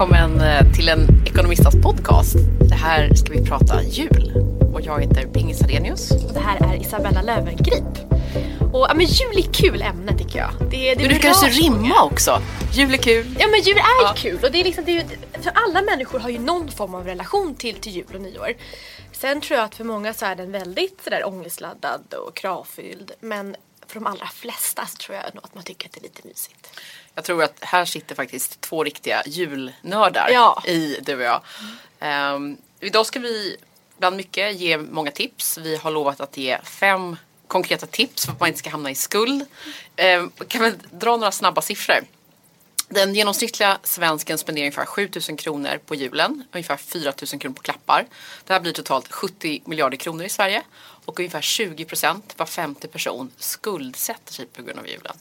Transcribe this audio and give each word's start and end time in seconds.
välkommen 0.00 0.40
eh, 0.40 0.72
till 0.72 0.88
en 0.88 1.26
Ekonomistas 1.26 1.74
podcast. 1.82 2.36
Det 2.68 2.74
här 2.74 3.14
ska 3.14 3.32
vi 3.32 3.44
prata 3.44 3.82
jul. 3.82 4.32
Och 4.72 4.80
jag 4.80 5.00
heter 5.00 5.26
Pingis 5.26 5.62
Arrhenius. 5.62 6.10
Och 6.10 6.34
det 6.34 6.40
här 6.40 6.72
är 6.72 6.80
Isabella 6.80 7.22
Löwengrip. 7.22 7.84
Och 8.72 8.86
ja, 8.88 8.94
men 8.94 9.06
jul 9.06 9.38
är 9.38 9.52
kul 9.52 9.82
ämne 9.82 10.18
tycker 10.18 10.38
jag. 10.38 10.50
Det, 10.70 10.94
det 10.94 11.00
Men 11.00 11.08
du 11.08 11.18
kan 11.18 11.30
ju 11.30 11.34
så 11.34 11.62
rimma 11.62 12.02
också. 12.02 12.42
Jul 12.72 12.94
är 12.94 12.96
kul. 12.96 13.36
Ja 13.38 13.46
men 13.50 13.60
jul 13.60 13.76
är 13.76 14.02
Ja. 14.02 14.12
kul 14.16 14.38
och 14.44 14.52
det 14.52 14.60
är 14.60 14.64
liksom, 14.64 14.84
det 14.84 14.98
är, 14.98 15.04
för 15.42 15.52
alla 15.54 15.82
människor 15.82 16.18
har 16.18 16.30
ju 16.30 16.38
någon 16.38 16.68
form 16.68 16.94
av 16.94 17.04
relation 17.04 17.54
till, 17.54 17.74
till 17.74 17.92
jul 17.92 18.14
och 18.14 18.20
nyår. 18.20 18.52
Sen 19.12 19.40
tror 19.40 19.58
jag 19.58 19.64
att 19.64 19.74
för 19.74 19.84
många 19.84 20.14
så 20.14 20.26
är 20.26 20.36
den 20.36 20.52
väldigt 20.52 21.00
sådär 21.04 21.28
ångestladdad 21.28 22.14
och 22.26 22.36
kravfylld. 22.36 23.12
Men 23.20 23.56
för 23.90 24.00
de 24.00 24.06
allra 24.06 24.26
flesta 24.26 24.86
så 24.86 24.96
tror 24.96 25.16
jag 25.16 25.34
nog 25.34 25.44
att 25.44 25.54
man 25.54 25.64
tycker 25.64 25.86
att 25.88 25.92
det 25.92 26.00
är 26.00 26.02
lite 26.02 26.28
mysigt. 26.28 26.80
Jag 27.14 27.24
tror 27.24 27.42
att 27.42 27.58
här 27.60 27.84
sitter 27.84 28.14
faktiskt 28.14 28.60
två 28.60 28.84
riktiga 28.84 29.22
julnördar 29.26 30.28
Ja. 30.32 30.62
i 30.66 30.98
du 31.02 31.14
och 31.16 31.22
jag. 31.22 31.42
Ehm, 32.00 32.56
idag 32.80 33.06
ska 33.06 33.20
vi 33.20 33.56
bland 33.98 34.16
mycket 34.16 34.56
ge 34.60 34.78
många 34.78 35.10
tips. 35.10 35.58
Vi 35.58 35.76
har 35.76 35.90
lovat 35.90 36.20
att 36.20 36.36
ge 36.36 36.58
fem 36.64 37.16
konkreta 37.46 37.86
tips 37.86 38.24
för 38.24 38.32
att 38.32 38.40
man 38.40 38.46
inte 38.48 38.58
ska 38.58 38.70
hamna 38.70 38.90
i 38.90 38.94
skuld. 38.94 39.46
Ehm, 39.96 40.30
kan 40.48 40.62
vi 40.62 40.72
dra 40.90 41.16
några 41.16 41.32
snabba 41.32 41.62
siffror? 41.62 42.04
Den 42.88 43.14
genomsnittliga 43.14 43.78
svensken 43.82 44.38
spenderar 44.38 44.64
ungefär 44.64 44.86
7000 44.86 45.36
kronor 45.36 45.78
på 45.86 45.94
julen, 45.94 46.44
ungefär 46.52 46.76
4000 46.76 47.38
kronor 47.38 47.54
på 47.54 47.62
klappar. 47.62 48.06
Det 48.46 48.52
här 48.52 48.60
blir 48.60 48.72
totalt 48.72 49.12
70 49.12 49.62
miljarder 49.64 49.96
kronor 49.96 50.24
i 50.24 50.28
Sverige 50.28 50.62
och 51.04 51.20
ungefär 51.20 51.40
20 51.40 51.84
procent, 51.84 52.34
var 52.36 52.46
femte 52.46 52.88
person, 52.88 53.30
skuldsätter 53.36 54.32
sig 54.32 54.46
på 54.46 54.62
grund 54.62 54.78
av 54.78 54.88
julen. 54.88 55.16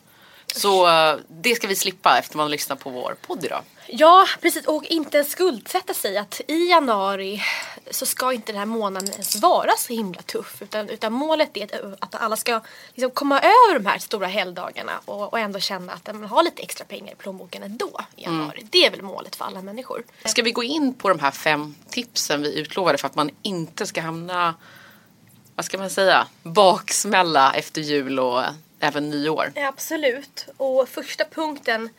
Så 0.55 0.87
eh, 0.87 1.19
det 1.27 1.55
ska 1.55 1.67
vi 1.67 1.75
slippa 1.75 2.19
efter 2.19 2.37
man 2.37 2.51
lyssnar 2.51 2.75
på 2.75 2.89
vår 2.89 3.15
podd 3.21 3.45
idag. 3.45 3.63
Ja 3.87 4.27
precis 4.41 4.65
och 4.65 4.85
inte 4.85 5.23
skuldsätta 5.23 5.93
sig 5.93 6.17
att 6.17 6.41
i 6.47 6.69
januari 6.69 7.41
så 7.91 8.05
ska 8.05 8.33
inte 8.33 8.51
den 8.51 8.59
här 8.59 8.65
månaden 8.65 9.11
ens 9.11 9.35
vara 9.35 9.71
så 9.77 9.93
himla 9.93 10.21
tuff 10.21 10.61
utan, 10.61 10.89
utan 10.89 11.13
målet 11.13 11.57
är 11.57 11.95
att, 11.99 12.15
alla 12.15 12.35
ska 12.35 12.61
liksom 12.93 13.11
komma 13.11 13.39
över 13.39 13.79
de 13.79 13.85
här 13.85 13.97
stora 13.99 14.27
helgdagarna 14.27 14.99
och, 15.05 15.33
och 15.33 15.39
ändå 15.39 15.59
känna 15.59 15.93
att 15.93 16.07
man 16.07 16.23
har 16.23 16.43
lite 16.43 16.61
extra 16.61 16.85
pengar 16.85 17.13
i 17.13 17.15
plånboken 17.15 17.63
ändå 17.63 18.01
i 18.15 18.23
januari. 18.23 18.67
Det 18.69 18.85
är 18.85 18.91
väl 18.91 19.01
målet 19.01 19.35
för 19.35 19.45
alla 19.45 19.61
människor. 19.61 20.03
Ska 20.25 20.41
vi 20.41 20.51
gå 20.51 20.63
in 20.63 20.93
på 20.93 21.09
de 21.09 21.19
här 21.19 21.31
fem 21.31 21.75
tipsen 21.89 22.41
vi 22.41 22.59
utlovade 22.59 22.97
för 22.97 23.07
att 23.07 23.15
man 23.15 23.29
inte 23.41 23.85
ska 23.85 24.01
hamna, 24.01 24.55
vad 25.59 25.65
ska 25.65 25.77
man 25.77 25.89
säga, 25.89 26.27
baksmälla 26.43 27.53
efter 27.53 27.81
jul 27.81 28.19
och 28.19 28.43
även 28.79 29.09
nyår? 29.09 29.51
Absolut. 29.55 30.47
Och 30.57 30.89
första 30.89 31.25
punkten 31.25 31.89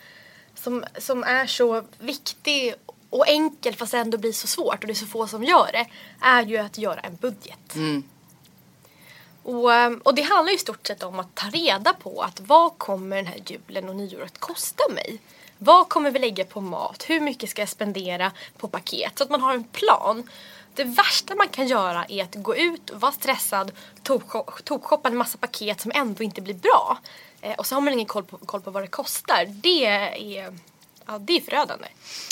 som, 0.55 0.85
som 0.99 1.25
är 1.25 1.47
så 1.47 1.85
viktig 1.99 2.75
och 3.11 3.29
enkel 3.29 3.75
fast 3.75 3.95
ändå 3.95 4.19
blir 4.19 4.33
så 4.33 4.47
svårt 4.47 4.81
och 4.81 4.87
det 4.87 4.93
är 4.93 4.95
så 4.95 5.07
få 5.07 5.27
som 5.27 5.45
gör 5.45 5.71
det 5.73 5.87
är 6.21 6.43
ju 6.43 6.57
att 6.57 6.79
göra 6.79 7.01
en 7.01 7.17
budget. 7.17 7.75
Och, 9.43 9.73
ehm, 9.73 10.01
och 10.05 10.15
det 10.15 10.23
handlar 10.23 10.51
ju 10.51 10.57
i 10.57 10.59
stort 10.59 10.87
sett 10.87 11.03
om 11.03 11.21
att 11.21 11.35
ta 11.35 11.47
reda 11.47 11.93
på 11.93 12.23
att 12.23 12.41
vad 12.41 12.79
kommer 12.79 13.17
den 13.17 13.27
här 13.27 13.41
julen 13.47 13.89
och 13.89 13.97
nyåret 13.97 14.39
kosta 14.39 14.83
mig? 14.95 15.19
Vad 15.59 15.89
kommer 15.89 16.11
vi 16.11 16.19
lägga 16.19 16.45
på 16.45 16.61
mat? 16.61 17.05
Hur 17.09 17.21
mycket 17.21 17.51
ska 17.51 17.63
jag 17.63 17.69
spendera 17.69 18.33
på 18.59 18.69
paket? 18.69 19.19
Så 19.19 19.25
att 19.25 19.31
man 19.31 19.41
har 19.41 19.55
en 19.55 19.65
plan. 19.65 20.29
Det 20.75 20.85
värsta 20.85 21.35
man 21.35 21.49
kan 21.49 21.67
göra 21.67 22.05
är 22.09 22.23
att 22.23 22.35
gå 22.35 22.57
ut 22.57 22.91
och 22.91 23.01
vara 23.01 23.13
stressad, 23.13 23.73
tokshoppa 24.65 25.09
en 25.09 25.17
massa 25.17 25.39
paket 25.39 25.81
som 25.81 25.93
ändå 25.95 26.25
inte 26.25 26.41
blir 26.41 26.55
bra. 26.55 26.99
Eh, 27.41 27.55
och 27.55 27.67
så 27.67 27.75
har 27.75 27.81
man 27.81 27.93
ingen 27.93 28.07
koll 28.07 28.25
på, 28.25 28.39
koll 28.39 28.61
på 28.61 28.71
vad 28.71 28.83
det 28.83 28.87
kostar. 28.87 29.45
Det 29.47 29.87
är, 29.87 30.53
ja, 31.07 31.19
det 31.19 31.37
är 31.37 31.41
förödande. 31.41 31.89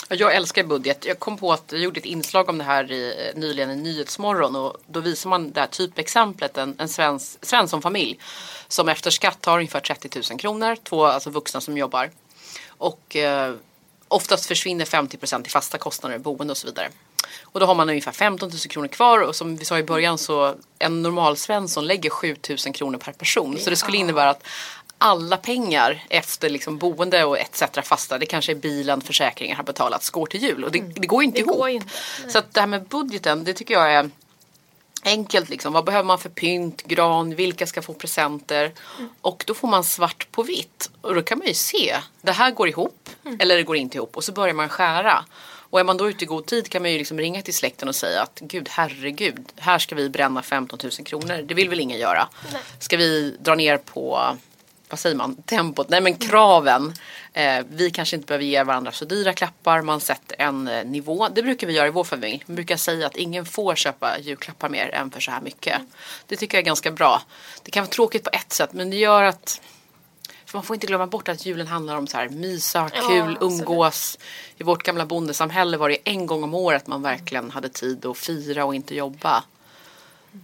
Jag 0.08 0.34
älskar 0.34 0.64
budget. 0.64 1.04
Jag 1.04 1.18
kom 1.18 1.38
på 1.38 1.52
att 1.52 1.72
jag 1.72 1.80
gjorde 1.80 2.00
ett 2.00 2.06
inslag 2.06 2.48
om 2.48 2.58
det 2.58 2.64
här 2.64 2.92
i, 2.92 3.28
eh, 3.28 3.40
nyligen 3.40 3.70
i 3.70 3.76
Nyhetsmorgon 3.76 4.56
och 4.56 4.76
då 4.86 5.00
visar 5.00 5.30
man 5.30 5.52
det 5.52 5.60
här 5.60 5.66
typexemplet, 5.66 6.58
en, 6.58 6.74
en 6.78 6.88
svensk, 6.88 7.44
Svensson-familj 7.44 8.18
som 8.68 8.88
efter 8.88 9.10
skatt 9.10 9.44
har 9.44 9.58
ungefär 9.58 9.80
30 9.80 10.20
000 10.30 10.40
kronor, 10.40 10.76
två 10.82 11.04
alltså 11.04 11.30
vuxna 11.30 11.60
som 11.60 11.78
jobbar. 11.78 12.10
Och 12.68 13.16
eh, 13.16 13.54
oftast 14.08 14.46
försvinner 14.46 14.84
50 14.84 15.16
procent 15.16 15.46
i 15.46 15.50
fasta 15.50 15.78
kostnader, 15.78 16.18
boende 16.18 16.50
och 16.50 16.56
så 16.56 16.66
vidare. 16.66 16.88
Och 17.42 17.60
då 17.60 17.66
har 17.66 17.74
man 17.74 17.88
ungefär 17.88 18.12
15 18.12 18.48
000 18.48 18.58
kronor 18.58 18.88
kvar 18.88 19.18
och 19.20 19.36
som 19.36 19.56
vi 19.56 19.64
sa 19.64 19.78
i 19.78 19.82
början 19.82 20.18
så 20.18 20.54
en 20.78 21.02
normal 21.02 21.36
Svensson 21.36 21.86
lägger 21.86 22.10
7 22.10 22.36
000 22.48 22.74
kronor 22.74 22.98
per 22.98 23.12
person. 23.12 23.58
Så 23.58 23.70
det 23.70 23.76
skulle 23.76 23.96
innebära 23.96 24.30
att 24.30 24.46
alla 24.98 25.36
pengar 25.36 26.04
efter 26.08 26.48
liksom 26.48 26.78
boende 26.78 27.24
och 27.24 27.38
etc. 27.38 27.62
fasta, 27.82 28.18
det 28.18 28.26
kanske 28.26 28.52
är 28.52 28.56
bilen, 28.56 29.00
försäkringar 29.00 29.56
har 29.56 29.64
betalats, 29.64 30.10
går 30.10 30.26
till 30.26 30.42
jul. 30.42 30.64
Och 30.64 30.72
det, 30.72 30.78
det 30.80 31.06
går 31.06 31.22
inte 31.22 31.40
Mm. 31.40 31.54
Det 31.54 31.70
ihop. 31.70 31.82
inte. 31.82 32.32
Så 32.32 32.38
att 32.38 32.54
det 32.54 32.60
här 32.60 32.66
med 32.66 32.84
budgeten, 32.84 33.44
det 33.44 33.54
tycker 33.54 33.74
jag 33.74 33.92
är 33.92 34.10
enkelt. 35.04 35.48
Liksom. 35.48 35.72
Vad 35.72 35.84
behöver 35.84 36.04
man 36.04 36.18
för 36.18 36.28
pynt, 36.28 36.82
gran, 36.82 37.34
vilka 37.34 37.66
ska 37.66 37.82
få 37.82 37.94
presenter? 37.94 38.72
Och 39.20 39.44
då 39.46 39.54
får 39.54 39.68
man 39.68 39.84
svart 39.84 40.26
på 40.32 40.42
vitt. 40.42 40.90
Och 41.00 41.14
då 41.14 41.22
kan 41.22 41.38
man 41.38 41.46
ju 41.48 41.54
se, 41.54 41.96
det 42.22 42.32
här 42.32 42.50
går 42.50 42.68
ihop 42.68 43.08
eller 43.38 43.56
det 43.56 43.62
går 43.62 43.76
inte 43.76 43.96
ihop. 43.96 44.16
Och 44.16 44.24
så 44.24 44.32
börjar 44.32 44.54
man 44.54 44.68
skära. 44.68 45.24
Och 45.70 45.80
är 45.80 45.84
man 45.84 45.96
då 45.96 46.10
ute 46.10 46.24
i 46.24 46.26
god 46.26 46.46
tid 46.46 46.68
kan 46.68 46.82
man 46.82 46.92
ju 46.92 46.98
liksom 46.98 47.18
ringa 47.18 47.42
till 47.42 47.54
släkten 47.54 47.88
och 47.88 47.94
säga 47.94 48.22
att 48.22 48.40
gud 48.40 48.68
herregud, 48.70 49.52
här 49.56 49.78
ska 49.78 49.94
vi 49.94 50.08
bränna 50.08 50.42
15 50.42 50.78
000 50.82 50.92
kronor. 50.92 51.42
Det 51.42 51.54
vill 51.54 51.68
väl 51.68 51.80
ingen 51.80 51.98
göra. 51.98 52.28
Ska 52.78 52.96
vi 52.96 53.36
dra 53.40 53.54
ner 53.54 53.76
på 53.78 54.36
vad 54.90 54.98
säger 54.98 55.16
man, 55.16 55.36
tempot, 55.36 55.88
nej 55.88 56.00
men 56.00 56.14
kraven. 56.14 56.94
Eh, 57.32 57.64
vi 57.70 57.90
kanske 57.90 58.16
inte 58.16 58.26
behöver 58.26 58.44
ge 58.44 58.62
varandra 58.62 58.92
så 58.92 59.04
dyra 59.04 59.32
klappar, 59.32 59.82
man 59.82 60.00
sätter 60.00 60.36
en 60.38 60.68
eh, 60.68 60.84
nivå. 60.84 61.28
Det 61.28 61.42
brukar 61.42 61.66
vi 61.66 61.72
göra 61.72 61.86
i 61.86 61.90
vår 61.90 62.04
familj. 62.04 62.44
Vi 62.46 62.54
brukar 62.54 62.76
säga 62.76 63.06
att 63.06 63.16
ingen 63.16 63.46
får 63.46 63.74
köpa 63.74 64.18
julklappar 64.18 64.68
mer 64.68 64.94
än 64.94 65.10
för 65.10 65.20
så 65.20 65.30
här 65.30 65.40
mycket. 65.40 65.80
Det 66.26 66.36
tycker 66.36 66.58
jag 66.58 66.62
är 66.62 66.66
ganska 66.66 66.90
bra. 66.90 67.22
Det 67.62 67.70
kan 67.70 67.82
vara 67.82 67.90
tråkigt 67.90 68.24
på 68.24 68.30
ett 68.32 68.52
sätt 68.52 68.72
men 68.72 68.90
det 68.90 68.96
gör 68.96 69.22
att 69.22 69.60
för 70.48 70.58
man 70.58 70.62
får 70.64 70.74
inte 70.74 70.86
glömma 70.86 71.06
bort 71.06 71.28
att 71.28 71.46
julen 71.46 71.66
handlar 71.66 71.96
om 71.96 72.06
så 72.06 72.16
här 72.16 72.28
mysa, 72.28 72.90
Ja, 72.94 73.08
kul, 73.08 73.20
absolut. 73.20 73.42
umgås. 73.60 74.18
I 74.56 74.62
vårt 74.62 74.82
gamla 74.82 75.06
bondesamhälle 75.06 75.76
var 75.76 75.88
det 75.88 75.98
en 76.04 76.26
gång 76.26 76.42
om 76.44 76.54
året 76.54 76.86
man 76.86 77.02
verkligen 77.02 77.50
hade 77.50 77.68
tid 77.68 78.06
att 78.06 78.18
fira 78.18 78.64
och 78.64 78.74
inte 78.74 78.94
jobba. 78.94 79.44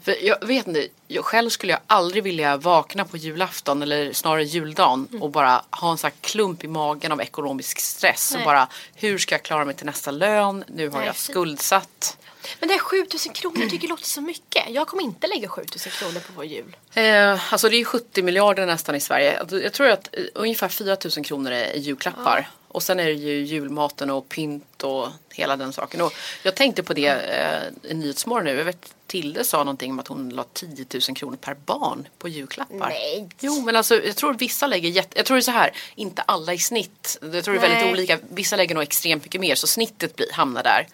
För 0.05 0.25
jag 0.25 0.47
vet 0.47 0.67
inte, 0.67 0.89
jag 1.09 1.25
själv 1.25 1.51
skulle 1.51 1.73
jag 1.73 1.81
aldrig 1.87 2.23
vilja 2.23 2.57
vakna 2.57 3.05
på 3.05 3.17
julafton 3.17 3.83
eller 3.83 4.13
snarare 4.13 4.45
juldagen 4.45 5.07
Mm. 5.11 5.23
och 5.23 5.31
bara 5.31 5.63
ha 5.71 5.91
en 5.91 5.99
sån 5.99 6.11
här 6.11 6.17
klump 6.21 6.65
i 6.65 6.69
magen 6.69 7.13
av 7.13 7.21
ekonomisk 7.21 7.81
stress. 7.81 8.31
Och 8.31 8.37
Nej. 8.37 8.45
bara, 8.45 8.69
hur 8.95 9.19
ska 9.19 9.35
jag 9.35 9.43
klara 9.43 9.65
mig 9.65 9.75
till 9.75 9.87
nästa 9.87 10.11
lön? 10.11 10.65
Nu 10.69 10.89
har 10.89 10.99
Nej, 10.99 11.07
jag 11.07 11.17
skuldsatt. 11.17 12.19
Men 12.61 12.69
det 12.69 12.75
här 12.75 12.81
7000 12.81 13.33
kronor 13.33 13.61
jag 13.61 13.71
tycker 13.71 13.89
låter 13.89 14.05
så 14.05 14.21
mycket. 14.21 14.65
Jag 14.69 14.87
kommer 14.87 15.03
inte 15.03 15.27
lägga 15.27 15.49
7000 15.49 15.93
kronor 15.93 16.21
på 16.21 16.33
vår 16.37 16.45
jul. 16.45 16.77
Eh, 16.95 17.53
alltså 17.53 17.69
det 17.69 17.77
är 17.77 17.79
ju 17.79 17.85
70 17.85 18.23
miljarder 18.23 18.67
nästan 18.67 18.95
i 18.95 19.01
Sverige. 19.01 19.43
Jag 19.51 19.73
tror 19.73 19.89
att 19.89 20.09
eh, 20.13 20.25
ungefär 20.35 20.69
4 20.69 20.97
000 21.17 21.25
kronor 21.25 21.53
är 21.53 21.75
julklappar. 21.75 22.51
Och 22.69 22.83
sen 22.83 23.01
är 23.01 23.07
det 23.07 23.13
ju 23.13 23.45
julmaten 23.45 24.11
och 24.11 24.29
pynt 24.29 24.83
och 24.83 25.09
hela 25.31 25.57
den 25.57 25.73
saken. 25.73 26.01
Och 26.01 26.13
jag 26.43 26.55
tänkte 26.55 26.83
på 26.83 26.95
det 26.95 27.09
eh, 27.09 27.91
i 27.91 27.95
Nyhetsmorgon 27.95 28.45
nu. 28.45 28.57
Jag 28.57 28.65
vet 28.65 28.95
Tilde 29.07 29.45
sa 29.45 29.59
någonting 29.59 29.93
om 29.93 29.99
att 29.99 30.09
hon 30.09 30.31
la 30.31 30.45
10 30.53 30.87
000 31.09 31.17
kronor 31.17 31.37
per 31.37 31.55
barn 31.55 32.09
på 32.19 32.29
julklappar. 32.29 32.89
Nej. 32.89 33.29
Jo 33.41 33.61
men 33.61 33.77
alltså 33.77 34.03
jag 34.03 34.17
tror 34.17 34.35
vissa 34.35 34.67
lägger 34.67 34.89
jätte... 34.89 35.19
Jag 35.19 35.27
tror 35.27 35.37
det 35.37 35.41
är 35.41 35.43
så 35.43 35.51
här, 35.51 35.73
inte 35.95 36.23
alla 36.23 36.55
i 36.55 36.59
snitt. 36.59 37.19
Jag 37.21 37.45
tror 37.45 37.55
det 37.55 37.61
är 37.61 37.69
väldigt 37.69 37.93
olika. 37.93 38.19
Vissa 38.31 38.57
lägger 38.57 38.75
nog 38.75 38.83
extremt 38.83 39.25
mycket 39.25 39.41
mer 39.41 39.55
så 39.55 39.67
snittet 39.67 40.17
blir, 40.17 40.33
hamnar 40.33 40.63
där. 40.63 40.87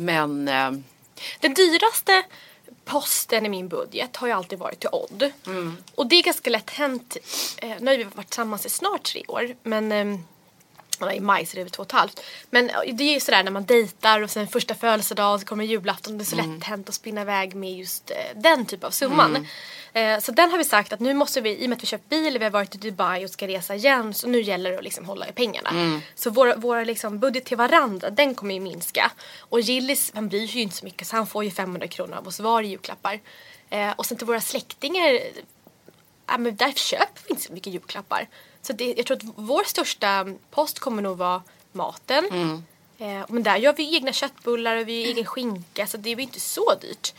Men 0.00 0.48
eh, 0.48 0.70
Den 1.40 1.54
dyraste 1.54 2.22
posten 2.84 3.46
i 3.46 3.48
min 3.48 3.68
budget 3.68 4.16
har 4.16 4.26
ju 4.26 4.32
alltid 4.32 4.58
varit 4.58 4.80
till 4.80 4.88
Odd. 4.92 5.32
Och 5.94 6.06
det 6.06 6.16
är 6.16 6.22
ganska 6.22 6.50
lätt 6.50 6.70
hänt. 6.70 7.16
Eh, 7.56 7.76
nu 7.80 7.90
har 7.90 7.98
vi 7.98 8.04
varit 8.04 8.26
tillsammans 8.26 8.66
i 8.66 8.68
snart 8.68 9.02
tre 9.02 9.24
år. 9.28 9.54
Men 9.62 9.92
ehm, 9.92 10.18
ja, 11.00 11.12
i 11.12 11.20
maj 11.20 11.46
så 11.46 11.54
det 11.56 11.60
är 11.60 11.64
det 11.64 11.70
två 11.70 11.82
och 11.82 11.86
ett 11.86 11.92
halvt. 11.92 12.20
Men 12.50 12.70
eh, 12.70 12.94
det 12.94 13.04
är 13.04 13.14
ju 13.14 13.20
sådär 13.20 13.42
när 13.42 13.50
man 13.50 13.64
dejtar 13.64 14.22
och 14.22 14.30
sen 14.30 14.48
första 14.48 14.74
födelsedag 14.74 15.34
och 15.34 15.40
så 15.40 15.46
kommer 15.46 15.64
julafton. 15.64 16.18
Det 16.18 16.22
är 16.22 16.26
så 16.26 16.36
lätt 16.36 16.64
hänt 16.64 16.88
att 16.88 16.94
spinna 16.94 17.20
iväg 17.20 17.54
med 17.54 17.72
just 17.72 18.10
eh, 18.10 18.16
den 18.40 18.66
typ 18.66 18.84
av 18.84 18.90
summan. 18.90 19.46
Eh, 19.92 20.18
så 20.18 20.32
den 20.32 20.50
har 20.50 20.58
vi 20.58 20.64
sagt 20.64 20.92
att 20.92 21.00
nu 21.00 21.14
måste 21.14 21.40
vi, 21.40 21.62
i 21.62 21.64
och 21.64 21.68
med 21.68 21.76
att 21.76 21.82
vi 21.82 21.86
köpt 21.86 22.08
bil, 22.08 22.38
vi 22.38 22.44
har 22.44 22.50
varit 22.50 22.74
i 22.74 22.78
Dubai 22.78 23.24
och 23.24 23.30
ska 23.30 23.46
resa 23.46 23.74
igen. 23.74 24.14
Så 24.14 24.28
nu 24.28 24.40
gäller 24.40 24.70
det 24.70 24.78
att 24.78 24.84
liksom 24.84 25.04
hålla 25.04 25.28
i 25.28 25.32
pengarna. 25.32 26.00
Så 26.14 26.30
vår, 26.30 26.54
vår 26.56 26.84
liksom 26.84 27.18
budget 27.18 27.44
till 27.44 27.56
varandra, 27.56 28.10
den 28.10 28.34
kommer 28.34 28.54
ju 28.54 28.60
minska. 28.60 29.10
Och 29.38 29.60
Gillis, 29.60 30.12
han 30.14 30.28
bryr 30.28 30.46
sig 30.46 30.56
ju 30.56 30.62
inte 30.62 30.76
så 30.76 30.84
mycket 30.84 31.06
så 31.06 31.16
han 31.16 31.26
får 31.26 31.44
ju 31.44 31.50
500 31.50 31.88
kronor 31.88 32.16
av 32.16 32.28
oss 32.28 32.40
var 32.40 32.62
i 32.62 32.66
julklappar. 32.66 33.20
Eh, 33.70 33.90
och 33.96 34.06
sen 34.06 34.18
till 34.18 34.26
våra 34.26 34.40
släktingar 34.40 35.20
ja, 36.30 36.38
men 36.38 36.56
där 36.56 36.72
köper 36.72 37.20
vi 37.26 37.30
inte 37.30 37.42
så 37.42 37.52
mycket 37.52 37.72
julklappar. 37.72 38.28
Så 38.62 38.72
det, 38.72 38.94
jag 38.96 39.06
tror 39.06 39.16
att 39.16 39.22
vår 39.36 39.64
största 39.64 40.26
post 40.50 40.78
kommer 40.78 41.02
nog 41.02 41.16
vara 41.18 41.42
maten. 41.72 42.24
Eh, 42.98 43.24
men 43.28 43.42
där 43.42 43.56
gör 43.56 43.72
vi 43.72 43.94
egna 43.96 44.12
köttbullar 44.12 44.76
och 44.76 44.88
vi 44.88 45.02
gör 45.02 45.08
egen 45.08 45.24
skinka 45.24 45.86
så 45.86 45.96
det 45.96 46.10
är 46.10 46.16
ju 46.16 46.22
inte 46.22 46.40
så 46.40 46.74
dyrt. 46.80 47.14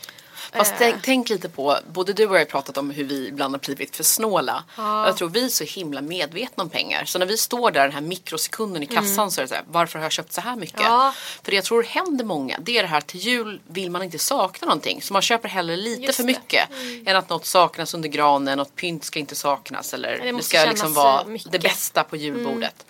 Fast 0.52 0.72
Eh. 0.72 0.78
tänk, 0.78 1.02
tänk 1.02 1.28
lite 1.28 1.48
på, 1.48 1.78
både 1.92 2.12
du 2.12 2.26
och 2.26 2.34
jag 2.34 2.40
har 2.40 2.44
pratat 2.44 2.76
om 2.76 2.90
hur 2.90 3.04
vi 3.04 3.28
ibland 3.28 3.54
har 3.54 3.58
blivit 3.58 3.96
för 3.96 4.04
snåla. 4.04 4.64
Ja. 4.76 5.06
Jag 5.06 5.16
tror 5.16 5.28
vi 5.28 5.44
är 5.44 5.48
så 5.48 5.64
himla 5.64 6.00
medvetna 6.00 6.62
om 6.62 6.70
pengar. 6.70 7.04
Så 7.04 7.18
när 7.18 7.26
vi 7.26 7.36
står 7.36 7.70
där 7.70 7.82
den 7.82 7.92
här 7.92 8.00
mikrosekunden 8.00 8.82
i 8.82 8.86
kassan 8.86 9.30
så 9.30 9.40
är 9.40 9.42
det 9.42 9.48
så 9.48 9.54
här, 9.54 9.64
varför 9.66 9.98
har 9.98 10.04
jag 10.04 10.12
köpt 10.12 10.32
så 10.32 10.40
här 10.40 10.56
mycket? 10.56 10.80
Mm. 10.80 10.92
Ja. 10.92 11.14
För 11.42 11.50
det 11.50 11.56
jag 11.56 11.64
tror 11.64 11.82
händer 11.82 12.24
många, 12.24 12.58
det 12.60 12.78
är 12.78 12.82
det 12.82 12.88
här 12.88 13.00
till 13.00 13.20
jul 13.20 13.60
vill 13.68 13.90
man 13.90 14.02
inte 14.02 14.18
sakna 14.18 14.66
någonting. 14.66 15.02
Så 15.02 15.12
man 15.12 15.22
köper 15.22 15.48
hellre 15.48 15.76
lite 15.76 16.02
Just 16.02 16.16
för 16.16 16.24
mycket 16.24 16.68
än 17.06 17.16
att 17.16 17.28
något 17.28 17.46
saknas 17.46 17.94
under 17.94 18.08
granen, 18.08 18.58
något 18.58 18.76
pynt 18.76 19.04
ska 19.04 19.18
inte 19.18 19.34
saknas 19.34 19.94
eller 19.94 20.18
det 20.18 20.32
det, 20.32 20.42
ska 20.42 20.64
liksom 20.64 20.94
vara 20.94 21.20
eh, 21.20 21.26
mycket. 21.26 21.52
det 21.52 21.58
bästa 21.58 22.04
på 22.04 22.16
julbordet. 22.16 22.86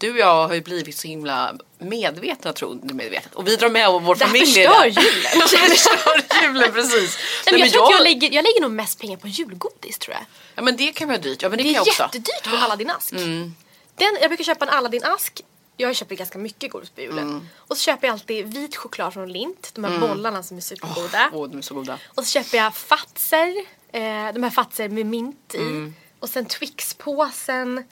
Du 0.00 0.10
och 0.12 0.18
jag 0.18 0.48
har 0.48 0.54
ju 0.54 0.60
blivit 0.60 0.96
så 0.96 1.08
himla 1.08 1.54
medvetna, 1.78 2.52
tror 2.52 2.78
du 2.82 2.94
medvetet. 2.94 3.34
Och 3.34 3.46
vi 3.48 3.56
drar 3.56 3.68
med 3.68 3.90
vår 3.92 4.14
Det 4.14 4.24
här 4.24 4.26
familj 4.26 4.50
i 4.50 4.64
förstör 4.66 4.84
det. 4.84 4.88
julen. 4.88 5.32
Det 5.50 5.74
förstör 5.74 6.42
julen, 6.42 6.72
precis. 6.72 7.18
Nej, 7.46 7.52
men 7.52 7.60
jag, 7.60 7.70
tror 7.72 7.84
att 7.84 7.90
jag, 7.90 8.02
lägger, 8.02 8.32
jag 8.32 8.42
lägger 8.42 8.60
nog 8.60 8.70
mest 8.70 9.00
pengar 9.00 9.16
på 9.16 9.28
julgodis 9.28 9.98
tror 9.98 10.14
jag. 10.14 10.24
Ja 10.54 10.62
men 10.62 10.76
det 10.76 10.92
kan 10.92 11.08
vara 11.08 11.18
dyrt. 11.18 11.42
Ja 11.42 11.48
men 11.48 11.58
det, 11.58 11.64
Det 11.64 11.70
är 11.70 11.74
jag 11.74 11.86
jättedyrt 11.86 12.46
med 12.46 12.54
Aladdin-ask. 12.62 13.12
Mm. 13.12 13.54
Den, 13.94 14.18
jag 14.20 14.30
brukar 14.30 14.44
köpa 14.44 14.64
en 14.64 14.70
Aladdin-ask. 14.70 15.42
Jag 15.76 15.96
köper 15.96 16.14
ganska 16.14 16.38
mycket 16.38 16.70
godis 16.72 16.90
på 16.90 17.00
julen. 17.00 17.18
Mm. 17.18 17.48
Och 17.56 17.76
så 17.76 17.82
köper 17.82 18.06
jag 18.06 18.12
alltid 18.14 18.54
vit 18.54 18.76
choklad 18.76 19.12
från 19.14 19.32
Lindt. 19.32 19.74
De 19.74 19.84
här 19.84 19.98
bollarna 19.98 20.42
som 20.42 20.56
är 20.56 20.60
supergoda. 20.60 21.30
Åh, 21.32 21.48
de 21.48 21.58
är 21.58 21.62
så 21.62 21.74
goda. 21.74 21.98
Och 22.06 22.24
så 22.26 22.30
köper 22.30 22.58
jag 22.58 22.74
Fatser. 22.74 23.56
Eh, 23.92 24.32
de 24.34 24.42
här 24.42 24.50
Fatser 24.50 24.88
med 24.88 25.06
mint 25.06 25.54
i. 25.54 25.58
Mm. 25.58 25.94
Och 26.20 26.28
sen 26.28 26.46
Twix-påsen. 26.46 27.84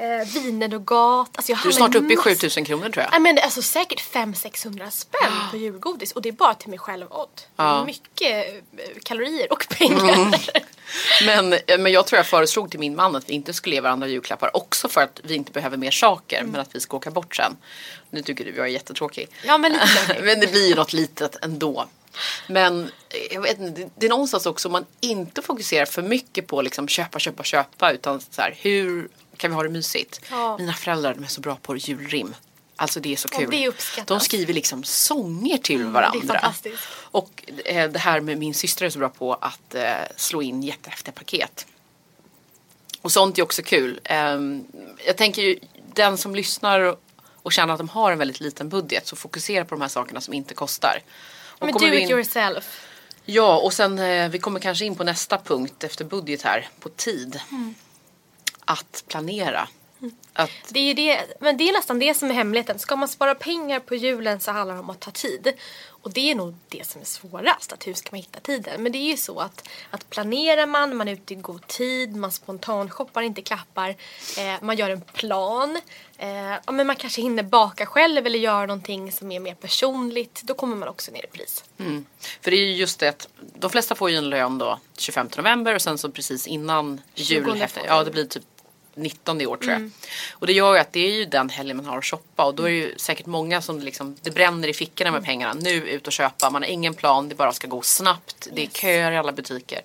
Eh, 0.00 0.28
Wienernogat. 0.34 1.30
Alltså 1.36 1.54
Du 1.62 1.68
är 1.68 1.72
snart 1.72 1.94
uppe 1.94 2.12
i 2.12 2.16
mass- 2.16 2.24
7000 2.24 2.64
kronor 2.64 2.88
tror 2.88 3.02
jag. 3.02 3.10
Nej 3.10 3.20
men 3.20 3.34
det 3.34 3.40
är 3.40 3.44
alltså 3.44 3.62
säkert 3.62 4.00
500-600 4.12 4.90
spänn 4.90 5.32
på 5.50 5.56
julgodis 5.56 6.12
och 6.12 6.22
det 6.22 6.28
är 6.28 6.32
bara 6.32 6.54
till 6.54 6.68
mig 6.70 6.78
själv 6.78 7.06
och 7.06 7.20
Odd. 7.22 7.40
Ja. 7.56 7.74
Mm. 7.74 7.86
Mycket 7.86 8.48
eh, 8.76 8.84
kalorier 9.02 9.52
och 9.52 9.66
pengar. 9.78 10.34
Men, 11.26 11.52
eh, 11.52 11.78
men 11.78 11.92
jag 11.92 12.06
tror 12.06 12.16
jag 12.16 12.26
föreslog 12.26 12.70
till 12.70 12.80
min 12.80 12.96
man 12.96 13.16
att 13.16 13.28
vi 13.28 13.32
inte 13.34 13.52
skulle 13.52 13.74
ge 13.74 13.80
varandra 13.80 14.06
julklappar. 14.08 14.56
Också 14.56 14.88
för 14.88 15.00
att 15.00 15.20
vi 15.24 15.34
inte 15.34 15.52
behöver 15.52 15.76
mer 15.76 15.90
saker 15.90 16.42
men 16.44 16.60
att 16.60 16.74
vi 16.74 16.80
ska 16.80 16.96
åka 16.96 17.10
bort 17.10 17.36
sen. 17.36 17.56
Nu 18.10 18.22
tycker 18.22 18.44
du 18.44 18.50
jag 18.56 18.66
är 18.66 18.70
jättetråkig. 18.70 19.28
Ja, 19.44 19.58
men 19.58 19.72
lite 19.72 20.16
men 20.22 20.40
det 20.40 20.46
blir 20.46 20.68
ju 20.68 20.74
något 20.74 20.92
litet 20.92 21.36
ändå. 21.44 21.86
Men 22.46 22.82
eh, 22.84 22.90
jag 23.34 23.40
vet 23.42 23.58
inte, 23.60 23.90
det- 23.96 24.06
är 24.06 24.10
någonstans 24.10 24.46
också 24.46 24.68
man 24.68 24.86
inte 25.00 25.42
fokuserar 25.42 25.86
för 25.86 26.02
mycket 26.02 26.46
på 26.46 26.62
liksom 26.62 26.88
köpa, 26.88 27.18
köpa, 27.18 27.42
köpa. 27.42 27.92
Utan 27.92 28.20
så 28.30 28.42
här, 28.42 28.54
hur 28.60 29.08
kan 29.36 29.50
vi 29.50 29.54
ha 29.54 29.62
det 29.62 29.68
mysigt? 29.68 30.20
Ja. 30.30 30.58
Mina 30.58 30.72
föräldrar 30.72 31.14
de 31.14 31.24
är 31.24 31.28
så 31.28 31.40
bra 31.40 31.56
på 31.62 31.76
julrim. 31.76 32.34
Alltså 32.76 33.00
det 33.00 33.12
är 33.12 33.16
så 33.16 33.28
Ja, 33.32 33.38
kul. 33.38 33.66
uppskattas. 33.68 34.06
de 34.06 34.20
skriver 34.20 34.54
liksom 34.54 34.84
sånger 34.84 35.58
till 35.58 35.78
det 35.80 35.84
är 35.86 35.90
varandra. 35.90 36.26
fantastiskt. 36.40 36.82
Och 36.94 37.44
eh, 37.64 37.90
det 37.90 37.98
här 37.98 38.20
med 38.20 38.38
min 38.38 38.54
syster 38.54 38.86
är 38.86 38.90
så 38.90 38.98
bra 38.98 39.08
på 39.08 39.34
att 39.34 39.74
eh, 39.74 39.92
slå 40.16 40.42
in 40.42 40.62
jättehäftiga 40.62 41.12
paket. 41.12 41.66
Och 43.02 43.12
sånt 43.12 43.38
är 43.38 43.42
också 43.42 43.62
kul. 43.62 44.00
Ehm, 44.04 44.64
jag 45.06 45.16
tänker 45.16 45.42
ju, 45.42 45.58
den 45.94 46.18
som 46.18 46.34
lyssnar 46.34 46.80
och- 46.80 47.00
och 47.42 47.52
känner 47.52 47.72
att 47.74 47.78
de 47.78 47.88
har 47.88 48.12
en 48.12 48.18
väldigt 48.18 48.40
liten 48.40 48.68
budget 48.68 49.06
så 49.06 49.16
fokusera 49.16 49.64
på 49.64 49.74
de 49.74 49.80
här 49.80 49.88
sakerna 49.88 50.20
som 50.20 50.34
inte 50.34 50.54
kostar. 50.54 51.02
Och 51.58 51.66
men 51.66 51.74
do 51.74 51.86
it 51.86 52.02
in- 52.02 52.10
yourself. 52.10 52.84
Ja, 53.24 53.58
och 53.58 53.72
sen 53.72 53.98
eh, 53.98 54.28
vi 54.28 54.38
kommer 54.38 54.60
kanske 54.60 54.84
in 54.84 54.94
på 54.96 55.04
nästa 55.04 55.38
punkt 55.38 55.84
efter 55.84 56.04
budget 56.04 56.42
här, 56.42 56.68
på 56.80 56.88
tid. 56.88 57.40
Mm. 57.50 57.74
Att 58.64 59.04
planera. 59.08 59.68
Att, 60.32 60.50
Det 60.68 60.80
är 60.80 60.94
det, 60.94 61.20
men 61.40 61.56
det 61.56 61.68
är 61.68 61.72
nästan 61.72 61.98
det 61.98 62.14
som 62.14 62.30
är 62.30 62.34
hemligheten. 62.34 62.78
Ska 62.78 62.96
man 62.96 63.08
spara 63.08 63.34
pengar 63.34 63.80
på 63.80 63.94
julen 63.94 64.40
så 64.40 64.50
handlar 64.50 64.74
det 64.74 64.80
om 64.80 64.90
att 64.90 65.00
ta 65.00 65.10
tid. 65.10 65.52
Och 66.02 66.10
det 66.10 66.30
är 66.30 66.34
nog 66.34 66.54
det 66.68 66.86
som 66.86 67.00
är 67.00 67.04
svårast, 67.04 67.72
att 67.72 67.86
hur 67.86 67.94
ska 67.94 68.08
man 68.12 68.20
hitta 68.20 68.40
tiden? 68.40 68.82
Men 68.82 68.92
det 68.92 68.98
är 68.98 69.10
ju 69.10 69.16
så 69.16 69.40
att, 69.40 69.68
att 69.90 70.10
planerar 70.10 70.66
man, 70.66 70.96
man 70.96 71.08
är 71.08 71.12
ute 71.12 71.32
i 71.32 71.36
god 71.36 71.66
tid, 71.66 72.16
man 72.16 72.32
spontanshoppar, 72.32 73.22
inte 73.22 73.42
klappar, 73.42 73.88
eh, 74.38 74.54
man 74.62 74.76
gör 74.76 74.90
en 74.90 75.00
plan. 75.00 75.80
Eh, 76.18 76.28
ja, 76.66 76.72
men 76.72 76.86
man 76.86 76.96
kanske 76.96 77.22
hinner 77.22 77.42
baka 77.42 77.86
själv 77.86 78.26
eller 78.26 78.38
göra 78.38 78.66
någonting 78.66 79.12
som 79.12 79.32
är 79.32 79.40
mer 79.40 79.54
personligt. 79.54 80.40
Då 80.44 80.54
kommer 80.54 80.76
man 80.76 80.88
också 80.88 81.12
ner 81.12 81.24
i 81.24 81.28
pris. 81.28 81.64
mm. 81.78 82.06
För 82.40 82.50
det 82.50 82.56
är 82.56 82.64
ju 82.64 82.72
just 82.74 82.98
det 82.98 83.08
att 83.08 83.28
de 83.38 83.70
flesta 83.70 83.94
får 83.94 84.10
ju 84.10 84.16
en 84.16 84.30
lön 84.30 84.58
då 84.58 84.78
25 84.98 85.28
november 85.36 85.74
och 85.74 85.82
sen 85.82 85.98
så 85.98 86.10
precis 86.10 86.46
innan 86.46 87.00
jul. 87.14 87.44
20 87.44 87.62
efter- 87.64 87.86
Ja, 87.86 88.04
det 88.04 88.10
blir 88.10 88.24
typ 88.24 88.42
19 88.98 89.40
i 89.40 89.46
år 89.46 89.56
tror 89.56 89.70
jag. 89.70 89.76
Mm. 89.76 89.92
Och 90.32 90.46
det 90.46 90.52
gör 90.52 90.74
ju 90.74 90.80
att 90.80 90.92
det 90.92 91.00
är 91.00 91.12
ju 91.12 91.24
den 91.24 91.48
helgen 91.48 91.76
man 91.76 91.86
har 91.86 91.98
att 91.98 92.04
shoppa 92.04 92.44
och 92.44 92.54
då 92.54 92.62
är 92.62 92.70
det 92.70 92.76
ju 92.76 92.94
säkert 92.98 93.26
många 93.26 93.62
som 93.62 93.80
liksom, 93.80 94.16
det 94.22 94.30
bränner 94.30 94.68
i 94.68 94.72
fickorna 94.74 95.08
Mm. 95.08 95.20
med 95.20 95.26
pengarna. 95.26 95.54
Nu 95.54 95.70
ut 95.70 96.06
och 96.06 96.12
köpa, 96.12 96.50
man 96.50 96.62
har 96.62 96.68
ingen 96.68 96.94
plan, 96.94 97.28
det 97.28 97.34
bara 97.34 97.52
ska 97.52 97.68
gå 97.68 97.82
snabbt. 97.82 98.48
Det 98.52 98.62
är 98.62 98.66
köer 98.66 99.12
i 99.12 99.16
alla 99.16 99.32
butiker. 99.32 99.80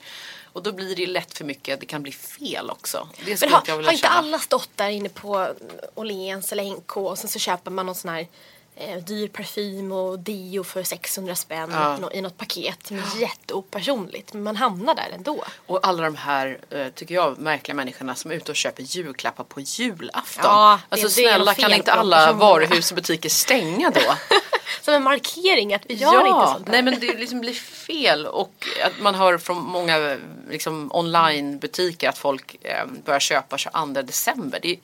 Och 0.54 0.63
då 0.63 0.71
blir 0.71 0.95
det 0.95 1.07
lätt 1.07 1.38
för 1.38 1.45
mycket, 1.45 1.80
det 1.80 1.86
kan 1.86 2.04
bli 2.04 2.12
fel 2.12 2.69
också. 2.69 3.07
Det 3.25 3.42
Men 3.42 3.51
har, 3.51 3.60
inte 3.60 3.71
har 3.71 3.92
inte 3.92 4.07
alla 4.07 4.39
stått 4.39 4.69
där 4.75 4.89
inne 4.89 5.10
på 5.10 5.54
Åhléns 5.95 6.51
eller 6.51 6.63
NK 6.63 6.98
och 6.98 7.18
sen 7.18 7.30
så 7.30 7.39
köper 7.39 7.71
man 7.71 7.86
någon 7.86 7.95
sån 7.95 8.12
här 8.12 8.27
eh, 8.75 8.97
dyr 8.97 9.27
parfym 9.27 9.91
och 9.91 10.19
deo 10.19 10.63
för 10.63 10.83
600 10.83 11.35
spänn 11.35 11.69
Ja. 11.73 12.11
i 12.13 12.21
något 12.21 12.37
paket 12.37 12.91
är 12.91 13.21
jätteopersonligt. 13.21 14.33
Men 14.33 14.43
man 14.43 14.55
hamnar 14.55 14.95
där 14.95 15.09
ändå. 15.15 15.43
Och 15.65 15.87
alla 15.87 16.03
de 16.03 16.15
här, 16.15 16.59
eh, 16.69 16.87
tycker 16.87 17.15
jag, 17.15 17.37
märkliga 17.39 17.75
människorna 17.75 18.15
som 18.15 18.31
är 18.31 18.35
ute 18.35 18.51
och 18.51 18.55
köper 18.55 18.83
julklappar 18.83 19.43
på 19.43 19.59
julafton. 19.61 20.43
Ja, 20.45 20.79
det- 20.89 20.93
alltså 20.95 21.07
det 21.21 21.27
snälla, 21.27 21.53
kan 21.53 21.73
inte 21.73 21.93
alla 21.93 22.33
varuhus 22.33 22.91
och 22.91 22.95
butiker 22.95 23.29
stänga 23.29 23.89
då? 23.89 24.01
Som 24.81 24.93
en 24.93 25.03
markering 25.03 25.73
att 25.73 25.81
vi 25.87 25.93
gör 25.93 26.27
inte 26.27 26.47
sånt 26.47 26.65
där. 26.65 26.71
nej 26.71 26.81
men 26.81 26.99
det 26.99 27.17
liksom 27.17 27.39
blir 27.39 27.53
fel 27.53 28.25
och 28.25 28.67
att 28.85 28.99
man 29.01 29.15
hör 29.15 29.37
från 29.37 29.57
många 29.63 30.17
liksom, 30.49 30.91
onlinebutiker 30.93 32.09
att 32.09 32.17
folk 32.17 32.55
eh, 32.61 32.85
börjar 33.05 33.19
köpa 33.19 33.57
22 33.57 34.01
december. 34.01 34.59
Det 34.61 34.77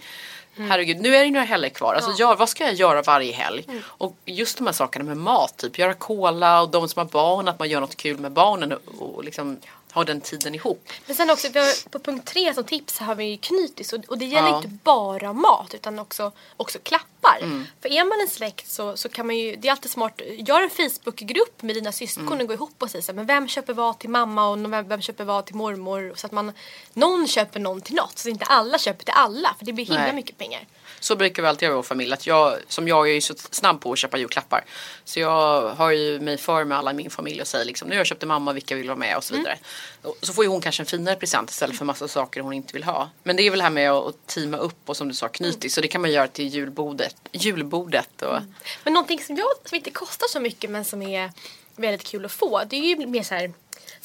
Mm. 0.60 0.72
Herregud, 0.72 1.02
nu 1.02 1.16
är 1.16 1.20
det 1.20 1.26
ju 1.26 1.32
några 1.32 1.46
helger 1.46 1.70
kvar. 1.70 1.94
Alltså, 1.94 2.12
gör, 2.20 2.36
vad 2.36 2.50
ska 2.50 2.64
jag 2.64 2.74
göra 2.74 3.02
varje 3.02 3.34
helg? 3.34 3.66
Och 3.84 4.16
just 4.26 4.58
de 4.58 4.68
här 4.68 4.74
sakerna 4.74 5.06
med 5.06 5.18
mat, 5.18 5.58
typ 5.58 5.80
göra 5.80 5.94
cola 5.94 6.62
och 6.62 6.70
de 6.70 6.90
som 6.90 7.00
har 7.00 7.06
barn, 7.06 7.48
att 7.48 7.60
man 7.60 7.70
gör 7.70 7.82
något 7.82 7.96
kul 7.96 8.18
med 8.18 8.32
barnen 8.32 8.74
och, 8.74 9.16
och 9.16 9.24
liksom 9.24 9.58
ha 9.94 10.04
den 10.04 10.22
tiden 10.22 10.56
ihop. 10.56 10.90
Men 11.06 11.16
sen 11.16 11.30
också 11.30 11.48
på 11.90 12.00
punkt 12.00 12.28
tre 12.28 12.54
som 12.54 12.64
tips 12.64 13.00
har 13.00 13.16
vi 13.16 13.24
ju 13.26 13.38
knytis 13.38 13.94
och, 13.94 14.00
och 14.08 14.18
det 14.18 14.26
gäller 14.26 14.48
Ja. 14.50 14.56
inte 14.58 14.68
bara 14.84 15.34
mat 15.34 15.74
utan 15.74 16.00
också, 16.00 16.32
också 16.58 16.80
klappar. 16.84 17.38
Mm. 17.42 17.66
För 17.82 17.90
är 17.90 18.06
man 18.06 18.22
en 18.22 18.28
släkt 18.28 18.70
så, 18.72 18.98
så 18.98 19.10
kan 19.10 19.28
man 19.28 19.38
ju, 19.38 19.56
det 19.56 19.68
är 19.68 19.72
alltid 19.72 19.92
smart, 19.92 20.22
gör 20.38 20.62
en 20.62 20.70
Facebookgrupp 20.70 21.62
med 21.62 21.76
dina 21.76 21.92
syskon 21.92 22.28
Mm. 22.28 22.42
och 22.42 22.48
gå 22.48 22.54
ihop 22.54 22.74
och 22.84 22.92
säga 22.92 23.02
så 23.02 23.12
här, 23.12 23.16
men 23.16 23.26
vem 23.26 23.48
köper 23.48 23.74
vad 23.74 24.00
till 24.00 24.10
mamma 24.10 24.50
och 24.50 24.74
vem, 24.74 24.88
vem 24.88 25.02
köper 25.02 25.24
vad 25.24 25.46
till 25.46 25.56
mormor? 25.56 26.14
Så 26.16 26.26
att 26.26 26.32
man, 26.32 26.52
någon 26.94 27.28
köper 27.28 27.60
någon 27.60 27.82
till 27.82 27.96
något 27.96 28.18
så 28.20 28.30
att 28.30 28.32
inte 28.32 28.46
alla 28.46 28.78
köper 28.78 29.04
till 29.06 29.14
alla 29.18 29.56
för 29.58 29.66
det 29.66 29.74
blir 29.74 29.86
himla 29.86 30.02
Nej. 30.02 30.14
mycket 30.14 30.38
pengar. 30.38 30.66
Så 31.00 31.16
brukar 31.16 31.44
vi 31.44 31.50
alltid 31.50 31.66
göra 31.66 31.74
i 31.74 31.76
vår 31.76 31.84
familj. 31.84 32.14
Att 32.14 32.28
jag, 32.28 32.58
som 32.68 32.88
jag 32.88 33.10
är 33.10 33.14
ju 33.14 33.22
så 33.22 33.34
snabb 33.52 33.82
på 33.82 33.92
att 33.92 33.98
köpa 33.98 34.18
julklappar. 34.18 34.66
Så 35.06 35.20
jag 35.20 35.70
har 35.70 35.92
ju 35.92 36.20
mig 36.20 36.38
för 36.38 36.64
med 36.64 36.78
alla 36.78 36.92
i 36.92 36.94
min 36.94 37.10
familj 37.10 37.42
och 37.42 37.48
säger 37.48 37.66
liksom 37.66 37.88
nu 37.88 37.96
har 37.96 38.00
jag 38.00 38.08
köpt 38.08 38.20
till 38.20 38.28
mamma, 38.28 38.54
vilka 38.54 38.76
vill 38.76 38.88
vara 38.88 38.98
med 38.98 39.18
och 39.18 39.24
så 39.24 39.36
vidare. 39.36 39.58
Och 40.02 40.18
så 40.22 40.34
får 40.34 40.44
ju 40.44 40.50
hon 40.50 40.62
kanske 40.62 40.84
en 40.84 40.88
finare 40.88 41.16
present 41.16 41.50
istället 41.50 41.78
för 41.78 41.86
massa 41.86 42.08
saker 42.08 42.42
hon 42.42 42.54
inte 42.54 42.74
vill 42.74 42.84
ha. 42.84 43.10
Men 43.24 43.36
det 43.36 43.44
är 43.44 43.50
väl 43.50 43.60
det 43.60 43.64
här 43.64 43.70
med 43.70 43.92
att, 43.92 44.28
teama 44.28 44.58
upp 44.58 44.90
och 44.90 44.98
som 44.98 45.08
du 45.08 45.14
sa 45.14 45.28
knytis. 45.28 45.74
Så 45.74 45.82
det 45.82 45.88
kan 45.88 46.02
man 46.02 46.12
göra 46.12 46.28
till 46.28 46.48
julbordet. 46.48 47.16
julbordet 47.32 48.22
och, 48.22 48.40
Men 48.84 48.94
någonting 48.94 49.20
som, 49.24 49.36
jag, 49.36 49.48
som 49.66 49.76
inte 49.76 49.92
kostar 49.92 50.28
så 50.28 50.40
mycket 50.40 50.70
men 50.70 50.86
som 50.86 51.02
är 51.02 51.32
väldigt 51.76 52.04
kul 52.04 52.26
att 52.26 52.32
få 52.32 52.64
det 52.70 52.76
är 52.76 52.82
ju 52.82 53.08
mer 53.08 53.24
så 53.24 53.36
här, 53.36 53.54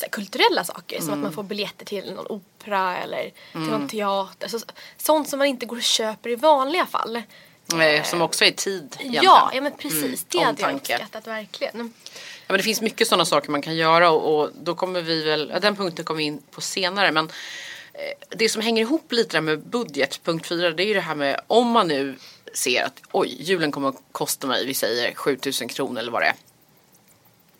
här 0.03 0.09
kulturella 0.09 0.65
saker 0.65 1.01
som 1.01 1.13
att 1.13 1.19
man 1.19 1.33
får 1.33 1.43
biljetter 1.43 1.85
till 1.85 2.13
någon 2.15 2.27
opera 2.27 2.97
eller 2.99 3.33
till 3.53 3.61
någon 3.61 3.89
teater. 3.89 4.49
Så, 4.49 4.59
sånt 4.97 5.29
som 5.29 5.39
man 5.39 5.49
inte 5.49 5.67
går 5.67 5.77
och 5.77 5.83
köper 5.83 6.31
i 6.31 6.35
vanliga 6.37 6.87
fall. 6.87 7.23
eh, 7.81 8.03
som 8.03 8.23
också 8.23 8.45
är 8.45 8.51
tid 8.51 8.97
egentligen. 8.99 9.25
Ja, 9.25 9.51
ja 9.55 9.61
men 9.61 9.73
precis. 9.73 10.05
Mm, 10.05 10.17
det 10.29 10.39
hade 10.39 10.63
jag 10.63 10.75
uppskattat 10.75 11.27
verkligen. 11.27 11.93
Ja, 12.47 12.49
men 12.49 12.57
det 12.57 12.63
finns 12.63 12.81
mycket 12.81 13.09
sådana 13.09 13.25
saker 13.25 13.51
man 13.51 13.63
kan 13.63 13.77
göra 13.77 14.11
och, 14.11 14.41
och 14.41 14.51
då 14.63 14.75
kommer 14.75 15.03
vi 15.03 15.23
väl, 15.23 15.51
ja, 15.53 15.61
den 15.61 15.77
punkten 15.77 16.05
kommer 16.05 16.19
vi 16.19 16.25
in 16.25 16.43
på 16.51 16.61
senare 16.61 17.13
men 17.13 17.25
eh, 17.93 18.37
det 18.37 18.49
som 18.49 18.63
hänger 18.63 18.83
ihop 18.83 19.13
lite 19.13 19.37
där 19.37 19.41
med 19.41 19.61
budget, 19.61 20.21
punkt 20.25 20.47
fyra, 20.47 20.71
det 20.71 20.83
är 20.83 20.87
ju 20.87 20.95
det 20.95 21.01
här 21.01 21.15
med 21.15 21.41
om 21.47 21.67
man 21.67 21.89
nu 21.89 22.17
ser 22.55 22.85
att 22.85 23.01
oj, 23.13 23.37
julen 23.43 23.73
kommer 23.73 23.89
att 23.89 24.03
kosta 24.13 24.47
mig, 24.47 24.67
vi 24.67 24.75
säger 24.75 25.15
7000 25.15 25.69
kronor 25.69 25.99
eller 26.01 26.13
vad 26.13 26.23
det 26.23 26.27
är. 26.27 26.35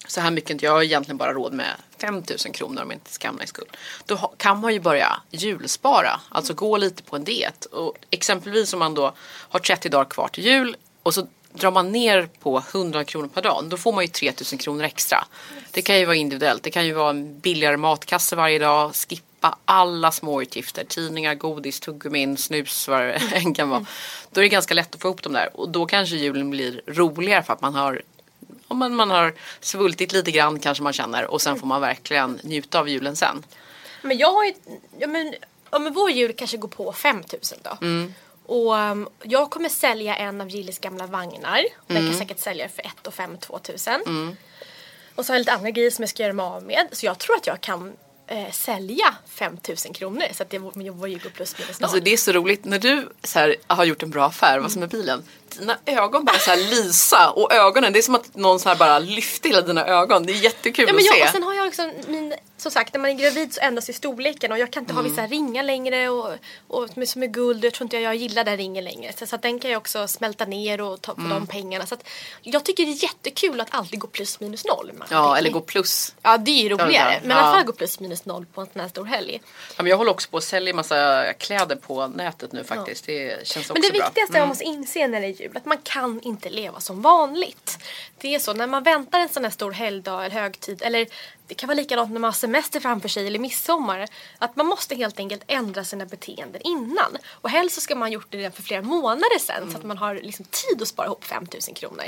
Så 0.07 0.21
här 0.21 0.31
mycket, 0.31 0.63
jag 0.63 0.73
har 0.73 0.83
egentligen 0.83 1.17
bara 1.17 1.33
råd 1.33 1.53
med 1.53 1.75
5000 1.99 2.53
kronor 2.53 2.83
om 2.83 2.91
jag 2.91 2.97
inte 2.97 3.13
ska 3.13 3.29
hamna 3.29 3.45
i 3.45 3.47
skuld. 3.47 3.77
Då 4.07 4.17
kan 4.37 4.61
man 4.61 4.73
ju 4.73 4.81
börja 4.81 5.21
julspara, 5.31 6.21
alltså 6.29 6.55
gå 6.55 6.77
lite 6.77 7.03
på 7.03 7.17
en 7.17 7.25
diet. 7.25 7.65
Och 7.65 7.95
exempelvis 8.11 8.73
om 8.73 8.79
man 8.79 8.95
då 8.95 9.15
har 9.49 9.61
30 9.61 9.89
dagar 9.89 10.05
kvar 10.05 10.29
till 10.29 10.45
jul 10.45 10.77
och 11.03 11.15
så 11.15 11.27
drar 11.53 11.71
man 11.71 11.93
ner 11.93 12.29
på 12.41 12.63
100 12.73 13.05
kronor 13.05 13.29
per 13.29 13.43
dag, 13.43 13.65
då 13.69 13.77
får 13.77 13.93
man 13.93 14.05
ju 14.05 14.09
3000 14.09 14.59
kronor 14.59 14.85
extra. 14.85 15.25
Det 15.71 15.83
kan 15.83 15.99
ju 15.99 16.05
vara 16.05 16.17
individuellt, 16.17 16.63
det 16.63 16.71
kan 16.71 16.87
ju 16.87 16.93
vara 16.93 17.11
en 17.11 17.41
billigare 17.41 17.77
matkasse 17.77 18.37
varje 18.37 18.59
dag, 18.59 18.95
skippa 18.95 19.59
alla 19.65 20.13
små 20.13 20.43
utgifter, 20.43 20.85
tidningar, 20.85 21.35
godis, 21.35 21.81
tuggummin, 21.81 22.37
snus, 22.37 22.89
vad 22.89 23.01
det 23.01 23.13
än 23.35 23.55
kan 23.55 23.69
vara. 23.69 23.87
Då 24.31 24.41
är 24.41 24.43
det 24.43 24.49
ganska 24.49 24.75
lätt 24.75 24.95
att 24.95 25.01
få 25.01 25.09
ihop 25.09 25.23
de 25.23 25.33
där 25.33 25.57
och 25.57 25.69
då 25.69 25.87
kanske 25.87 26.17
julen 26.17 26.51
blir 26.51 26.83
roligare 26.87 27.43
för 27.43 27.53
att 27.53 27.61
man 27.61 27.75
har 27.75 28.03
om 28.75 28.79
man, 28.79 28.95
man 28.95 29.11
har 29.11 29.35
svultit 29.61 30.13
lite 30.13 30.31
grann 30.31 30.59
kanske 30.59 30.83
man 30.85 30.93
känner 30.93 31.25
och 31.27 31.43
sen 31.43 31.57
får 31.59 31.67
man 31.67 31.81
verkligen 31.81 32.41
njuta 32.43 32.79
av 32.81 32.89
julen 32.89 33.17
sen. 33.17 33.43
Men 34.03 34.19
jag 34.19 34.33
har 34.33 34.45
ju, 34.45 34.53
ja 34.99 35.07
men, 35.07 35.35
ja, 35.71 35.79
men 35.79 35.93
vår 35.93 36.11
jul 36.11 36.33
kanske 36.37 36.57
går 36.57 36.69
på 36.69 36.93
5000 36.93 37.59
då. 37.63 37.79
Mm. 37.81 38.15
Och 38.47 38.75
um, 38.75 39.09
jag 39.23 39.51
kommer 39.51 39.69
sälja 39.69 40.17
en 40.17 40.41
av 40.41 40.49
Gilles 40.49 40.79
gamla 40.79 41.07
vagnar. 41.07 41.65
Den 41.87 41.97
Mm. 41.97 42.11
kan 42.11 42.19
säkert 42.19 42.39
sälja 42.41 42.69
för 42.69 42.83
1 42.83 43.07
och 43.07 43.15
5 43.15 43.39
2000. 43.39 44.37
Och 45.15 45.27
så 45.27 45.33
har 45.33 45.35
jag 45.37 45.41
lite 45.41 45.53
andra 45.53 45.71
grejer 45.71 45.91
som 45.91 46.03
jag 46.03 46.09
ska 46.11 46.23
göra 46.23 46.33
mig 46.33 46.45
av 46.47 46.63
med. 46.63 46.89
Så 46.93 47.07
jag 47.07 47.19
tror 47.19 47.37
att 47.37 47.47
jag 47.47 47.61
kan 47.61 47.93
eh, 48.27 48.51
sälja 48.51 49.15
5000 49.29 49.93
kronor. 49.93 50.25
Så 50.33 50.43
att 50.43 50.51
det, 50.51 50.59
jul 51.09 51.21
går 51.23 51.31
plus 51.31 51.59
minus 51.59 51.81
noll. 51.81 51.85
Alltså 51.85 52.01
det 52.01 52.13
är 52.13 52.17
så 52.17 52.33
roligt 52.33 52.65
när 52.65 52.79
du 52.79 53.09
så 53.23 53.39
här, 53.39 53.57
har 53.67 53.85
gjort 53.85 54.03
en 54.03 54.11
bra 54.11 54.25
affär, 54.27 54.59
vad 54.59 54.73
som 54.73 54.83
är 54.83 54.87
bilen. 54.87 55.23
Dina 55.59 55.79
ögon 55.87 56.25
bara 56.25 56.39
så 56.39 56.51
här 56.51 56.57
lysa 56.57 57.31
och 57.31 57.53
ögonen, 57.53 57.93
det 57.93 57.99
är 57.99 58.03
som 58.03 58.15
att 58.15 58.35
någon 58.35 58.61
så 58.61 58.69
här 58.69 58.77
bara 58.77 58.99
lyfte 58.99 59.49
hela 59.49 59.61
dina 59.61 59.87
ögon. 59.87 60.27
Det 60.27 60.33
är 60.33 60.37
jättekul 60.43 60.85
Ja, 60.89 60.93
men 60.93 61.01
att 61.01 61.05
jag, 61.07 61.15
se. 61.15 61.23
och 61.23 61.29
sen 61.29 61.43
har 61.43 61.55
jag 61.55 61.64
liksom 61.79 62.13
min, 62.13 62.35
som 62.57 62.71
sagt 62.71 62.93
när 62.95 63.01
man 63.01 63.11
är 63.11 63.15
gravid 63.15 63.55
så 63.55 63.61
ändras 63.61 63.89
ju 63.89 63.93
storleken 63.93 64.53
och 64.53 64.59
jag 64.59 64.71
kan 64.73 64.83
inte 64.83 64.93
Mm. 64.93 65.05
ha 65.05 65.11
vissa 65.11 65.27
ringar 65.27 65.63
längre 65.63 66.09
och, 66.09 66.33
och 66.69 66.89
som 67.09 67.23
är 67.23 67.27
guld 67.27 67.59
och 67.59 67.65
jag 67.65 67.73
tror 67.75 67.85
inte 67.87 67.97
jag, 67.97 68.03
jag 68.03 68.17
gillar 68.17 68.45
den 68.45 68.57
ringen 68.57 68.85
längre. 68.85 69.13
Så, 69.13 69.27
så 69.27 69.37
den 69.37 69.59
kan 69.61 69.71
jag 69.71 69.79
också 69.81 70.09
smälta 70.09 70.45
ner 70.45 70.81
och 70.81 71.01
ta 71.03 71.15
på 71.15 71.21
Mm. 71.21 71.31
de 71.33 71.47
pengarna. 71.47 71.87
Så 71.87 71.95
att 71.95 72.09
jag 72.43 72.65
tycker 72.65 72.87
det 72.87 72.93
är 72.93 73.03
jättekul 73.03 73.61
att 73.61 73.69
alltid 73.71 74.01
gå 74.01 74.07
plus 74.07 74.41
minus 74.41 74.65
noll. 74.65 74.91
Man 74.95 75.09
Ja, 75.11 75.37
eller 75.39 75.51
gå 75.51 75.61
plus. 75.61 76.15
Ja 76.23 76.37
det 76.39 76.51
är 76.51 76.63
ju 76.63 76.69
roligare. 76.69 77.13
Ja, 77.13 77.19
Men 77.23 77.31
i 77.31 77.35
alla 77.35 77.47
ja. 77.49 77.53
fall 77.55 77.65
gå 77.65 77.73
plus 77.73 78.01
minus 78.01 78.25
noll 78.25 78.47
på 78.47 78.61
en 78.61 78.67
sån 78.73 78.81
här 78.81 78.89
stor 78.89 79.05
helg. 79.05 79.41
Ja, 79.77 79.83
men 79.83 79.87
jag 79.91 79.97
håller 79.97 80.11
också 80.11 80.31
på 80.31 80.37
att 80.37 80.45
sälja 80.45 80.75
massa 80.75 81.33
kläder 81.33 81.77
på 81.77 82.07
nätet 82.07 82.53
nu 82.53 82.65
faktiskt. 82.65 83.07
Det 83.07 83.47
känns 83.49 83.71
också 83.71 83.73
Men 83.73 83.83
det 83.83 83.89
bra. 83.91 83.97
Mm. 84.01 84.07
viktigaste 84.09 84.39
man 84.39 84.49
måste 84.49 84.65
inse 84.65 85.07
när 85.07 85.21
det 85.21 85.27
är 85.27 85.41
jul, 85.41 85.57
att 85.57 85.65
man 85.65 85.79
kan 85.83 86.21
inte 86.23 86.51
leva 86.51 86.81
som 86.81 87.03
vanligt. 87.03 87.79
Det 88.19 88.35
är 88.35 88.39
så, 88.39 88.53
när 88.53 88.67
man 88.67 88.83
väntar 88.83 89.19
en 89.21 89.29
sån 89.29 89.45
här 89.45 89.51
stor 89.51 89.73
helgdag 89.73 90.25
eller 90.25 90.35
högtid, 90.41 90.83
eller 90.83 91.07
det 91.47 91.55
kan 91.55 91.67
vara 91.67 91.77
likadant 91.77 92.13
när 92.13 92.21
man 92.21 92.29
har 92.29 92.33
semester 92.33 92.81
framför 92.81 93.09
sig 93.09 93.27
eller 93.27 93.39
midsommar, 93.39 94.09
att 94.39 94.57
man 94.57 94.67
måste 94.67 94.95
helt 94.95 95.19
enkelt 95.19 95.43
ändra 95.47 95.85
sina 95.85 96.07
beteenden 96.07 96.61
innan. 96.65 97.17
Och 97.31 97.51
helst 97.51 97.75
så 97.75 97.81
ska 97.81 97.95
man 97.95 98.09
ha 98.09 98.13
gjort 98.13 98.27
det 98.31 98.39
redan 98.39 98.53
för 98.53 98.63
flera 98.63 98.83
månader 98.83 99.39
sedan 99.39 99.71
så 99.71 99.79
att 99.79 99.85
man 99.85 99.99
har 99.99 100.15
liksom 100.15 100.45
tid 100.45 100.83
att 100.83 100.89
spara 100.89 101.07
ihop 101.07 101.25
5000 101.25 101.75
kronor. 101.75 102.05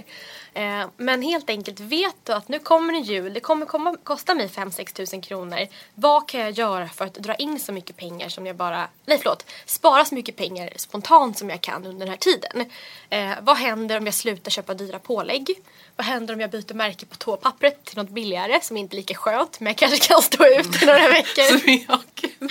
Eh, 0.55 0.87
men 0.97 1.23
helt 1.23 1.51
enkelt 1.51 1.81
vet 1.81 2.17
du 2.25 2.33
att 2.33 2.49
nu 2.49 2.59
kommer 2.59 2.95
en 2.95 3.03
jul, 3.03 3.35
det 3.35 3.41
kommer 3.41 3.67
komma, 3.67 3.97
kosta 4.05 4.35
mig 4.35 4.47
5-6 4.47 4.93
tusen 4.93 5.21
kronor. 5.21 5.67
Vad 5.95 6.29
kan 6.29 6.41
jag 6.41 6.51
göra 6.51 6.89
för 6.89 7.05
att 7.05 7.15
dra 7.15 7.35
in 7.35 7.61
så 7.61 7.73
mycket 7.73 7.97
pengar 7.97 8.29
som 8.29 8.47
jag 8.47 8.57
bara, 8.57 8.89
nej 9.07 9.19
förlåt, 9.19 9.47
spara 9.67 10.05
så 10.05 10.15
mycket 10.15 10.37
pengar 10.37 10.73
spontant 10.77 11.39
som 11.39 11.51
jag 11.51 11.61
kan 11.61 11.87
under 11.87 12.07
den 12.07 12.09
här 12.09 12.17
tiden. 12.17 12.71
Eh, 13.11 13.31
vad 13.41 13.57
händer 13.57 13.97
om 13.97 14.05
jag 14.07 14.15
slutar 14.15 14.51
köpa 14.51 14.75
dyra 14.75 14.99
pålägg? 14.99 15.55
Vad 15.97 16.07
händer 16.07 16.35
om 16.35 16.41
jag 16.41 16.51
byter 16.51 16.75
märke 16.75 17.07
på 17.07 17.17
toapappret 17.17 17.85
till 17.85 17.99
något 17.99 18.11
billigare 18.11 18.61
som 18.63 18.77
inte 18.77 18.95
är 18.95 18.97
lika 18.97 19.15
skönt 19.27 19.61
men 19.61 19.67
jag 19.67 19.77
kanske 19.77 19.99
kan 20.09 20.23
stå 20.23 20.47
ut 20.47 20.83
i 20.83 20.87
några 20.87 21.09
veckor? 21.09 21.61
Gud. 22.21 22.51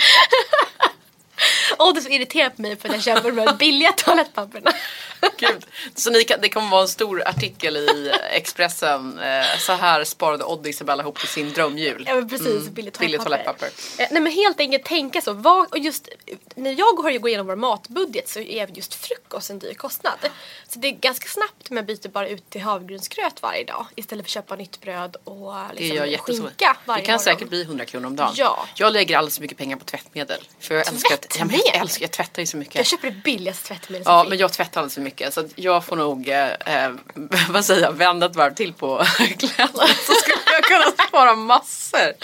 Och 1.78 1.94
det 1.94 2.00
är 2.00 2.02
så 2.02 2.08
irriterat 2.08 2.56
på 2.56 2.62
mig 2.62 2.76
för 2.76 2.88
att 2.88 2.94
jag 2.94 3.04
köper 3.04 3.32
de 3.32 3.38
här 3.38 3.56
billiga 3.56 3.92
toalettpapperna. 3.92 4.72
Gud. 5.38 5.66
Så 5.94 6.10
ni 6.10 6.24
kan, 6.24 6.40
det 6.40 6.48
kommer 6.48 6.70
vara 6.70 6.82
en 6.82 6.88
stor 6.88 7.28
artikel 7.28 7.76
i 7.76 8.12
Expressen. 8.30 9.18
Eh, 9.18 9.58
så 9.58 9.72
här 9.72 10.04
sparade 10.04 10.44
Odd 10.44 10.66
Isabella 10.66 11.02
ihop 11.02 11.18
till 11.18 11.28
sin 11.28 11.52
drömjul. 11.52 12.04
Ja 12.08 12.14
men 12.14 12.28
precis, 12.28 12.68
billigt 12.68 12.98
billigt 12.98 13.20
toalettpapper. 13.22 13.66
Eh, 13.98 14.06
nej 14.10 14.20
men 14.22 14.32
helt 14.32 14.60
enkelt 14.60 14.84
tänka 14.84 15.20
så. 15.20 15.32
Vad, 15.32 15.66
och 15.70 15.78
just 15.78 16.08
när 16.54 16.78
jag 16.78 16.96
har 17.02 17.10
ju 17.10 17.18
gå 17.18 17.28
igenom 17.28 17.46
vår 17.46 17.56
matbudget 17.56 18.28
så 18.28 18.40
är 18.40 18.66
just 18.76 18.94
frukost 18.94 19.50
en 19.50 19.58
dyr 19.58 19.74
kostnad. 19.74 20.18
Så 20.68 20.78
det 20.78 20.88
är 20.88 20.92
ganska 20.92 21.28
snabbt 21.28 21.70
med 21.70 21.86
byter 21.86 22.08
bara 22.08 22.28
ut 22.28 22.50
till 22.50 22.60
havregrynsgröt 22.60 23.42
varje 23.42 23.64
dag 23.64 23.86
istället 23.94 24.24
för 24.24 24.28
att 24.28 24.32
köpa 24.32 24.56
nytt 24.56 24.80
bröd 24.80 25.16
och 25.24 25.52
Det 25.74 25.80
liksom, 25.80 26.08
jättesvårt. 26.10 26.46
skinka 26.48 26.76
varje 26.84 27.02
Det 27.02 27.06
kan 27.06 27.12
morgon. 27.12 27.24
säkert 27.24 27.48
bli 27.48 27.62
100 27.62 27.84
kronor 27.84 28.06
om 28.06 28.16
dagen. 28.16 28.32
Ja. 28.36 28.66
Jag 28.74 28.92
lägger 28.92 29.16
alldeles 29.18 29.34
för 29.34 29.42
mycket 29.42 29.58
pengar 29.58 29.76
på 29.76 29.84
tvättmedel. 29.84 30.40
För 30.60 30.74
jag 30.74 30.88
älskar, 30.88 31.14
att, 31.14 31.20
jag 31.22 31.30
Tvättmedel? 31.30 31.80
älskar, 31.80 32.02
jag 32.04 32.10
tvättar 32.10 32.42
ju 32.42 32.46
så 32.46 32.56
mycket. 32.56 32.74
Jag 32.74 32.86
köper 32.86 33.10
det 33.10 33.16
billigaste 33.24 33.68
tvättmedlet 33.68 34.06
Ja, 34.08 34.26
men 34.28 34.38
jag 34.38 34.52
tvättar 34.52 34.80
alldeles 34.80 34.94
för 34.94 35.00
mycket. 35.00 35.05
Så 35.30 35.40
att 35.40 35.46
jag 35.54 35.84
får 35.84 35.96
nog, 35.96 36.28
eh, 36.28 36.50
eh, 36.50 36.90
vad 37.48 37.64
säger 37.64 37.82
jag, 37.82 37.92
vända 37.92 38.26
ett 38.26 38.36
varv 38.36 38.54
till 38.54 38.72
på 38.72 39.04
kläderna. 39.38 39.86
Så 39.86 40.12
skulle 40.14 40.36
jag 40.52 40.64
kunna 40.64 41.06
spara 41.08 41.34
massor. 41.34 42.12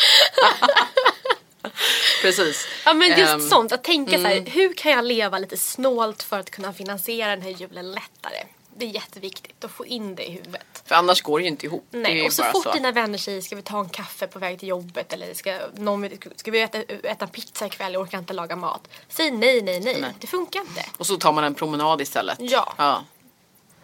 Precis. 2.23 2.67
Ja 2.85 2.93
men 2.95 3.19
just 3.19 3.33
Ehm, 3.33 3.49
sånt, 3.49 3.73
att 3.73 3.85
tänka 3.85 4.19
så 4.19 4.27
här, 4.27 4.45
hur 4.51 4.75
kan 4.75 4.93
jag 4.93 5.05
leva 5.05 5.39
lite 5.39 5.57
snålt 5.57 6.23
för 6.23 6.39
att 6.39 6.51
kunna 6.51 6.73
finansiera 6.73 7.31
den 7.31 7.43
här 7.43 7.51
julen 7.51 7.93
lättare? 7.93 8.43
Det 8.77 8.85
är 8.85 8.91
jätteviktigt 8.91 9.65
att 9.65 9.71
få 9.71 9.87
in 9.87 10.15
det 10.15 10.25
i 10.25 10.31
huvudet. 10.31 10.83
För 10.85 10.95
annars 10.95 11.23
går 11.23 11.39
det 11.39 11.43
ju 11.43 11.49
inte 11.49 11.67
ihop. 11.67 11.87
Nej, 11.91 12.27
och 12.27 12.33
så 12.33 12.43
fort 12.43 12.63
så. 12.63 12.73
dina 12.73 12.93
vänner 12.93 13.19
säger 13.19 13.41
ska 13.41 13.57
vi 13.57 13.63
ta 13.63 13.81
en 13.81 13.89
kaffe 13.89 14.27
på 14.27 14.39
väg 14.39 14.59
till 14.59 14.69
jobbet 14.69 15.13
eller 15.13 15.35
ska, 15.35 15.59
någon, 15.75 16.09
ska 16.37 16.51
vi 16.51 16.61
äta, 16.61 16.79
äta 16.83 17.27
pizza 17.27 17.67
ikväll, 17.67 17.93
jag 17.93 18.03
orkar 18.03 18.19
inte 18.19 18.33
laga 18.33 18.57
mat. 18.57 18.89
Säg 19.09 19.31
nej, 19.31 19.63
nej, 19.63 19.81
nej. 19.81 20.01
Nej. 20.01 20.11
Det 20.19 20.27
funkar 20.27 20.61
inte. 20.61 20.85
Och 20.97 21.07
så 21.07 21.17
tar 21.17 21.33
man 21.33 21.45
en 21.45 21.55
promenad 21.55 22.01
istället. 22.01 22.39
Ja. 22.41 22.75
ja. 22.77 23.05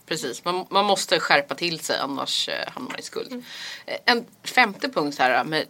Precis, 0.06 0.44
man, 0.44 0.66
man 0.70 0.84
måste 0.84 1.20
skärpa 1.20 1.54
till 1.54 1.80
sig 1.80 1.98
annars 1.98 2.48
eh, 2.48 2.68
hamnar 2.72 2.90
man 2.90 3.00
i 3.00 3.02
skuld. 3.02 3.32
Mm. 3.32 3.44
Eh, 3.86 3.96
En 4.04 4.26
femte 4.44 4.88
punkt 4.88 5.18
här 5.18 5.44
med, 5.44 5.64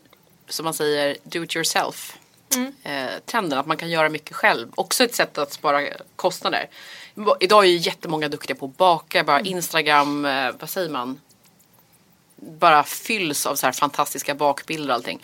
som 0.48 0.64
man 0.64 0.74
säger, 0.74 1.16
do 1.22 1.44
it 1.44 1.56
yourself. 1.56 2.16
Mm. 2.54 2.74
Eh, 2.82 3.10
trenden 3.26 3.58
att 3.58 3.66
man 3.66 3.76
kan 3.76 3.90
göra 3.90 4.08
mycket 4.08 4.36
själv. 4.36 4.68
Också 4.74 5.04
ett 5.04 5.14
sätt 5.14 5.38
att 5.38 5.52
spara 5.52 5.82
kostnader. 6.16 6.68
Idag 7.40 7.64
är 7.64 7.68
ju 7.68 7.76
jättemånga 7.76 8.28
duktiga 8.28 8.56
på 8.56 8.66
att 8.66 8.76
baka, 8.76 9.24
bara 9.24 9.38
Mm. 9.38 9.52
Instagram, 9.52 10.24
eh, 10.24 10.50
vad 10.60 10.70
säger 10.70 10.88
man? 10.90 11.20
Bara 12.36 12.84
fylls 12.84 13.46
av 13.46 13.54
så 13.56 13.66
här 13.66 13.72
fantastiska 13.72 14.34
bakbilder 14.34 14.88
och 14.88 14.94
allting. 14.94 15.22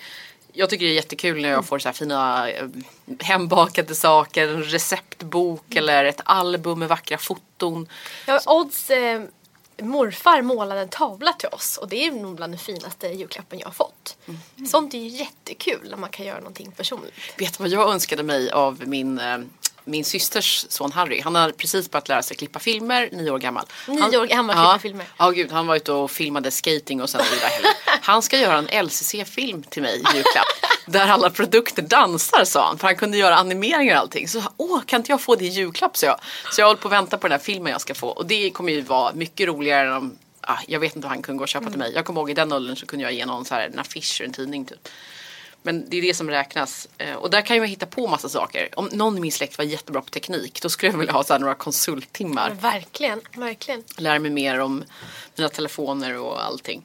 Jag 0.53 0.71
tycker 0.71 0.85
det 0.87 0.93
är 0.93 0.95
jättekul 0.95 1.43
när 1.43 1.49
jag 1.49 1.65
får 1.67 1.79
så 1.79 1.89
här 1.89 1.93
fina 1.95 2.51
eh, 2.51 2.67
hembakade 3.21 3.95
saker, 3.95 4.49
en 4.49 4.65
receptbok 4.65 5.75
eller 5.75 6.05
ett 6.05 6.21
album 6.25 6.79
med 6.79 6.89
vackra 6.89 7.19
foton. 7.19 7.89
Ja, 8.27 8.41
Odds 8.47 8.91
eh, 8.91 9.23
morfar 9.83 10.43
målade 10.43 10.81
en 10.81 10.89
tavla 10.89 11.33
till 11.33 11.49
oss 11.49 11.77
och 11.77 11.89
det 11.89 12.07
är 12.07 12.13
nog 12.13 12.37
bland 12.37 12.53
den 12.53 12.59
finaste 12.59 13.07
julklappen 13.09 13.59
jag 13.59 13.67
har 13.67 13.73
fått. 13.73 14.17
Mm. 14.27 14.67
Sånt 14.67 14.95
är 14.95 14.99
ju 14.99 15.09
jättekul 15.09 15.91
när 15.91 15.97
man 15.97 16.11
kan 16.11 16.27
göra 16.27 16.39
någonting 16.39 16.73
personligt. 16.73 17.15
Vet 17.39 17.59
du 17.59 17.63
vad 17.63 17.73
jag 17.73 17.93
önskade 17.93 18.23
mig 18.23 18.51
av 18.51 18.83
min, 18.87 19.19
eh, 19.19 19.39
min 19.85 20.05
systers 20.05 20.67
son 20.69 20.93
Harry? 20.93 21.21
Han 21.21 21.35
har 21.35 21.51
precis 21.51 21.91
börjat 21.91 22.09
lära 22.09 22.23
sig 22.23 22.37
klippa 22.37 22.59
filmer, 22.59 23.09
nio 23.13 23.31
år 23.31 23.39
gammal. 23.39 23.67
Nio 23.89 24.01
han, 24.01 24.17
år 24.17 24.27
gammal, 24.27 24.57
ja, 24.57 24.63
klippa 24.63 24.79
filmer. 24.79 25.07
Ja, 25.19 25.31
gud, 25.31 25.53
han 25.53 25.67
var 25.67 25.77
ute 25.77 25.93
och 25.93 26.11
filmade 26.11 26.51
skating 26.51 27.03
och 27.03 27.11
sen 27.11 27.21
vidare. 27.35 27.75
Han 28.01 28.23
ska 28.23 28.39
göra 28.39 28.59
en 28.59 28.87
LCC-film 28.87 29.63
till 29.63 29.83
mig 29.83 29.95
i 29.95 30.17
julklapp. 30.17 30.47
där 30.87 31.09
alla 31.09 31.31
produkter 31.31 31.83
dansar 31.83 32.45
sa 32.45 32.67
han. 32.67 32.79
För 32.79 32.87
han 32.87 32.97
kunde 32.97 33.17
göra 33.17 33.37
animeringar 33.37 33.95
och 33.95 34.01
allting. 34.01 34.29
Så 34.29 34.43
åh, 34.57 34.81
kan 34.87 35.01
inte 35.01 35.13
jag 35.13 35.21
få 35.21 35.37
det 35.37 35.45
i 35.45 35.49
julklapp 35.49 35.97
så 35.97 36.07
jag. 36.07 36.21
Så 36.53 36.61
jag 36.61 36.67
håller 36.67 36.81
på 36.81 36.89
att 36.89 36.93
vänta 36.93 37.19
på 37.19 37.29
den 37.29 37.39
här 37.39 37.45
filmen 37.45 37.73
jag 37.73 37.81
ska 37.81 37.95
få. 37.95 38.09
Och 38.09 38.27
det 38.27 38.51
kommer 38.51 38.73
ju 38.73 38.81
vara 38.81 39.15
mycket 39.15 39.47
roligare 39.47 39.89
än 39.89 39.93
om 39.93 40.19
Ah, 40.47 40.59
jag 40.69 40.81
vet 40.81 40.97
inte 40.97 41.07
vad 41.07 41.15
han 41.15 41.23
kunde 41.23 41.39
gå 41.39 41.43
och 41.43 41.49
köpa 41.49 41.71
till 41.71 41.79
mig. 41.79 41.93
Jag 41.95 42.05
kommer 42.05 42.21
ihåg 42.21 42.31
i 42.31 42.35
den 42.35 42.53
åldern 42.53 42.77
så 42.77 42.87
kunde 42.87 43.03
jag 43.03 43.13
ge 43.13 43.27
någon 43.27 43.45
så 43.45 43.55
här, 43.55 43.69
en 43.69 43.79
affisch 43.79 44.21
och 44.21 44.27
en 44.27 44.33
tidning 44.33 44.65
typ. 44.65 44.89
Men 45.67 45.91
det 45.91 45.97
är 45.99 46.03
det 46.03 46.15
som 46.15 46.31
räknas. 46.31 46.89
Eh, 46.99 47.15
Och 47.15 47.31
där 47.31 47.41
kan 47.41 47.57
jag 47.57 47.67
hitta 47.67 47.87
på 47.87 48.07
massa 48.07 48.29
saker. 48.29 48.69
Om 48.77 48.89
någon 48.93 49.19
i 49.19 49.21
min 49.21 49.33
släkt 49.33 49.59
var 49.59 49.65
jättebra 49.65 50.03
på 50.03 50.11
teknik 50.11 50.63
då 50.63 50.69
skulle 50.69 50.93
jag 50.93 50.99
vilja 50.99 51.13
ha 51.13 51.25
så 51.25 51.39
några 51.39 51.55
konsulttimmar. 51.55 52.51
Verkligen, 52.61 53.21
verkligen. 53.37 53.83
Lära 53.99 54.19
mig 54.19 54.31
mer 54.31 54.59
om 54.61 54.85
mina 55.37 55.49
telefoner 55.49 56.19
och 56.19 56.45
allting. 56.45 56.83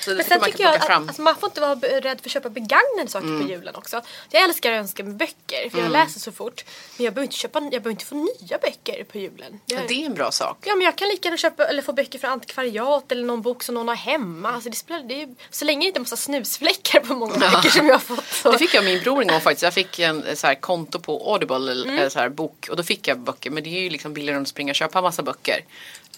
Så 0.00 0.10
det 0.10 0.16
Men 0.16 0.24
sen 0.24 0.40
man 0.40 0.50
tycker 0.50 0.64
jag 0.64 0.74
att. 0.74 0.88
Mm. 0.88 1.08
alltså, 1.08 1.22
man 1.22 1.36
får 1.36 1.48
inte 1.48 1.60
vara 1.60 1.74
rädd 1.74 2.20
för 2.20 2.28
att 2.28 2.32
köpa 2.32 2.48
begagnade 2.50 3.08
saker 3.08 3.40
på 3.42 3.48
julen 3.48 3.74
också. 3.74 4.02
Jag 4.30 4.42
älskar 4.42 4.72
att 4.72 4.78
önska 4.78 5.04
mig 5.04 5.14
böcker 5.14 5.70
för 5.70 5.78
jag 5.78 5.90
läser 5.90 6.20
så 6.20 6.32
fort. 6.32 6.64
Men 6.96 7.04
jag 7.04 7.14
behöver 7.14 7.24
inte, 7.26 7.36
köpa, 7.36 7.58
jag 7.60 7.70
behöver 7.70 7.90
inte 7.90 8.04
få 8.04 8.14
nya 8.14 8.58
böcker 8.58 9.04
på 9.04 9.18
julen. 9.18 9.60
Jag, 9.66 9.78
Ja, 9.80 9.84
det 9.88 10.02
är 10.02 10.06
en 10.06 10.14
bra 10.14 10.30
sak. 10.30 10.58
Ja 10.64 10.74
men 10.76 10.84
jag 10.84 10.96
kan 10.96 11.08
lika 11.08 11.26
gärna 11.28 11.36
köpa 11.36 11.64
eller 11.64 11.82
få 11.82 11.92
böcker 11.92 12.18
från 12.18 12.30
antikvariat 12.30 13.12
eller 13.12 13.24
någon 13.24 13.42
bok 13.42 13.62
som 13.62 13.74
någon 13.74 13.88
har 13.88 13.94
hemma. 13.94 14.52
Alltså 14.52 14.70
det 14.70 14.76
spelar, 14.76 15.02
det 15.02 15.22
är, 15.22 15.34
så 15.50 15.64
länge 15.64 15.80
det 15.80 15.86
inte 15.86 15.98
är 15.98 16.00
massa 16.00 16.16
snusfläckar 16.16 17.00
på 17.00 17.14
många 17.14 17.34
böcker 17.38 17.68
som 17.70 17.86
jag 17.86 17.94
har 17.94 17.98
fått. 18.00 18.26
Så. 18.26 18.52
Det 18.52 18.58
fick 18.58 18.74
jag 18.74 18.84
min 18.84 19.00
bror 19.02 19.22
en 19.22 19.28
gång 19.28 19.40
faktiskt. 19.40 19.62
Jag 19.62 19.74
fick 19.74 19.98
en 19.98 20.24
eh, 20.24 20.34
så 20.34 20.46
här, 20.46 20.54
konto 20.54 20.98
på 21.00 21.32
Audible, 21.32 21.58
Mm. 21.82 21.98
eller 21.98 22.08
så 22.08 22.18
här, 22.18 22.28
bok. 22.28 22.66
Och 22.70 22.76
då 22.76 22.82
fick 22.82 23.08
jag 23.08 23.18
böcker. 23.18 23.50
Men 23.50 23.62
det 23.64 23.70
är 23.70 23.80
ju 23.80 23.90
liksom 23.90 24.14
billigare 24.14 24.36
än 24.36 24.42
att 24.42 24.48
springa 24.48 24.70
och 24.72 24.76
köpa 24.76 24.98
en 24.98 25.02
massa 25.04 25.22
böcker. 25.22 25.64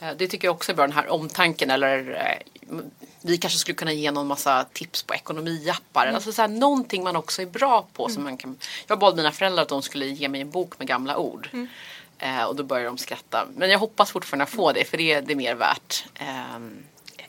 Eh, 0.02 0.09
Det 0.16 0.28
tycker 0.28 0.49
jag 0.49 0.54
också 0.54 0.73
är 0.73 0.76
bra, 0.76 0.87
den 0.87 0.97
här 0.97 1.09
omtanken. 1.09 1.71
Eller 1.71 2.11
eh, 2.11 2.59
vi 3.22 3.38
kanske 3.38 3.58
skulle 3.58 3.74
kunna 3.74 3.92
ge 3.92 4.10
någon 4.10 4.26
massa 4.26 4.66
tips 4.72 5.02
på 5.02 5.14
ekonomiappar. 5.14 6.02
Mm. 6.02 6.14
Alltså 6.14 6.32
så 6.32 6.42
här, 6.42 6.48
någonting 6.48 7.04
man 7.04 7.16
också 7.16 7.42
är 7.42 7.46
bra 7.46 7.86
på. 7.92 8.08
Som 8.08 8.24
man 8.24 8.36
kan... 8.36 8.58
Jag 8.86 8.98
bad 8.98 9.16
mina 9.16 9.32
föräldrar 9.32 9.62
att 9.62 9.68
de 9.68 9.82
skulle 9.82 10.06
ge 10.06 10.28
mig 10.28 10.40
en 10.40 10.50
bok 10.50 10.78
med 10.78 10.88
gamla 10.88 11.16
ord. 11.16 11.48
Mm. 11.52 11.68
Eh, 12.18 12.44
och 12.44 12.56
då 12.56 12.62
började 12.62 12.88
de 12.88 12.98
skratta. 12.98 13.46
Men 13.56 13.70
jag 13.70 13.78
hoppas 13.78 14.10
fortfarande 14.10 14.46
få 14.46 14.72
det. 14.72 14.84
För 14.84 14.96
det 14.96 15.12
är, 15.12 15.22
det 15.22 15.32
är 15.32 15.36
mer 15.36 15.54
värt. 15.54 16.04
Eh, 16.14 16.54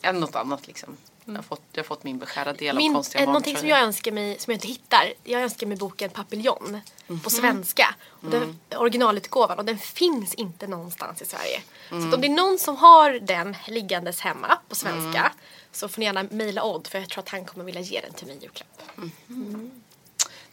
än 0.01 0.19
något 0.19 0.36
annat 0.36 0.67
liksom. 0.67 0.98
Jag, 1.25 1.34
har 1.36 1.42
fått, 1.44 1.62
jag 1.72 1.80
har 1.84 1.88
fått 1.88 2.04
min 2.04 2.20
beskärda 2.20 2.54
del 2.54 2.75
Min, 2.75 2.92
av 2.92 2.96
konstiga 2.96 3.22
eh, 3.24 3.28
någonting 3.28 3.58
som 3.58 3.68
jag 3.68 3.80
önskar 3.80 4.12
mig, 4.12 4.40
som 4.40 4.51
jag 4.51 4.56
inte 4.56 4.68
hittar, 4.68 5.13
jag 5.24 5.42
önskar 5.42 5.68
mig 5.68 5.78
boken 5.78 6.10
Papillon 6.10 6.82
Mhm. 7.08 7.20
på 7.20 7.30
svenska. 7.30 7.96
Och 8.10 8.30
den, 8.30 8.44
Mm. 8.44 8.58
originalutgåvan 8.78 9.60
och 9.60 9.66
den 9.66 9.78
finns 9.78 10.34
inte 10.34 10.68
någonstans 10.68 11.22
i 11.22 11.25
Sverige. 11.25 11.62
Så 11.90 11.96
Mm. 11.96 12.08
att 12.10 12.16
om 12.16 12.22
det 12.22 12.28
är 12.28 12.30
någon 12.30 12.58
som 12.60 12.75
har 12.78 13.12
den 13.12 13.56
liggandes 13.68 14.20
hemma 14.20 14.58
på 14.70 14.75
svenska 14.75 15.32
så 15.72 15.88
får 15.90 16.00
ni 16.00 16.06
gärna 16.06 16.24
mejla 16.32 16.63
Odd 16.63 16.88
för 16.88 17.00
jag 17.00 17.10
tror 17.10 17.24
att 17.24 17.30
han 17.30 17.46
kommer 17.46 17.66
vilja 17.66 17.82
ge 17.82 18.01
den 18.01 18.13
till 18.13 18.28
mig 18.28 18.36
i 18.36 18.40
julklapp. 18.42 18.82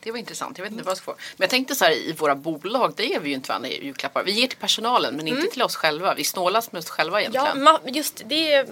Det 0.01 0.11
var 0.11 0.19
intressant. 0.19 0.59
Jag 0.59 0.63
vet 0.65 0.73
inte 0.73 0.85
vad 0.85 0.91
jag 0.91 0.97
ska 0.99 1.05
få. 1.05 1.11
Men 1.37 1.45
jag 1.45 1.51
tänkte 1.51 1.75
så 1.75 1.85
här 1.85 1.93
i 1.93 2.13
våra 2.13 2.35
bolag, 2.35 2.93
där 2.97 3.05
ger 3.05 3.21
vi 3.21 3.29
ju 3.29 3.35
inte 3.35 3.49
varandra 3.49 3.69
julklappar. 3.69 4.23
Vi 4.25 4.33
ger 4.33 4.47
till 4.49 4.59
personalen 4.59 5.17
men 5.17 5.29
inte 5.29 5.51
till 5.53 5.63
oss 5.63 5.77
själva. 5.77 6.15
Vi 6.15 6.25
snålas 6.25 6.73
med 6.73 6.79
oss 6.79 6.91
själva 6.91 7.21
Mm. 7.21 7.33
Ja, 7.35 7.43
egentligen. 7.43 7.69
ma- 7.69 7.97
just 7.97 8.23
det. 8.27 8.67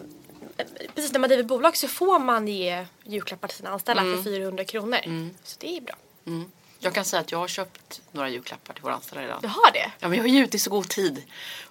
Precis 0.95 1.13
när 1.13 1.21
man 1.21 1.29
driver 1.29 1.45
bolag 1.45 1.77
så 1.77 1.89
får 1.89 2.19
man 2.19 2.49
ge 2.49 2.87
julklappar 3.05 3.49
till 3.49 3.57
sina 3.57 3.71
anställda 3.71 4.03
Mm. 4.03 4.17
för 4.25 4.31
400 4.31 4.65
kronor. 4.65 5.31
Så 5.45 5.57
det 5.61 5.77
är 5.77 5.81
bra. 5.81 5.95
Jag 6.79 6.95
kan 6.95 7.05
säga 7.05 7.21
att 7.21 7.33
jag 7.33 7.39
har 7.39 7.49
köpt 7.49 8.01
några 8.13 8.29
julklappar 8.29 8.75
till 8.75 8.83
våra 8.83 8.95
anställda 8.95 9.23
redan. 9.25 9.41
Du 9.43 9.49
har 9.49 9.73
det? 9.73 9.91
Ja 9.99 10.09
men 10.09 10.17
jag 10.19 10.23
har 10.25 10.29
ju 10.29 10.45
ute 10.45 10.57
i 10.57 10.61
så 10.61 10.71
god 10.71 10.89
tid. 10.89 11.23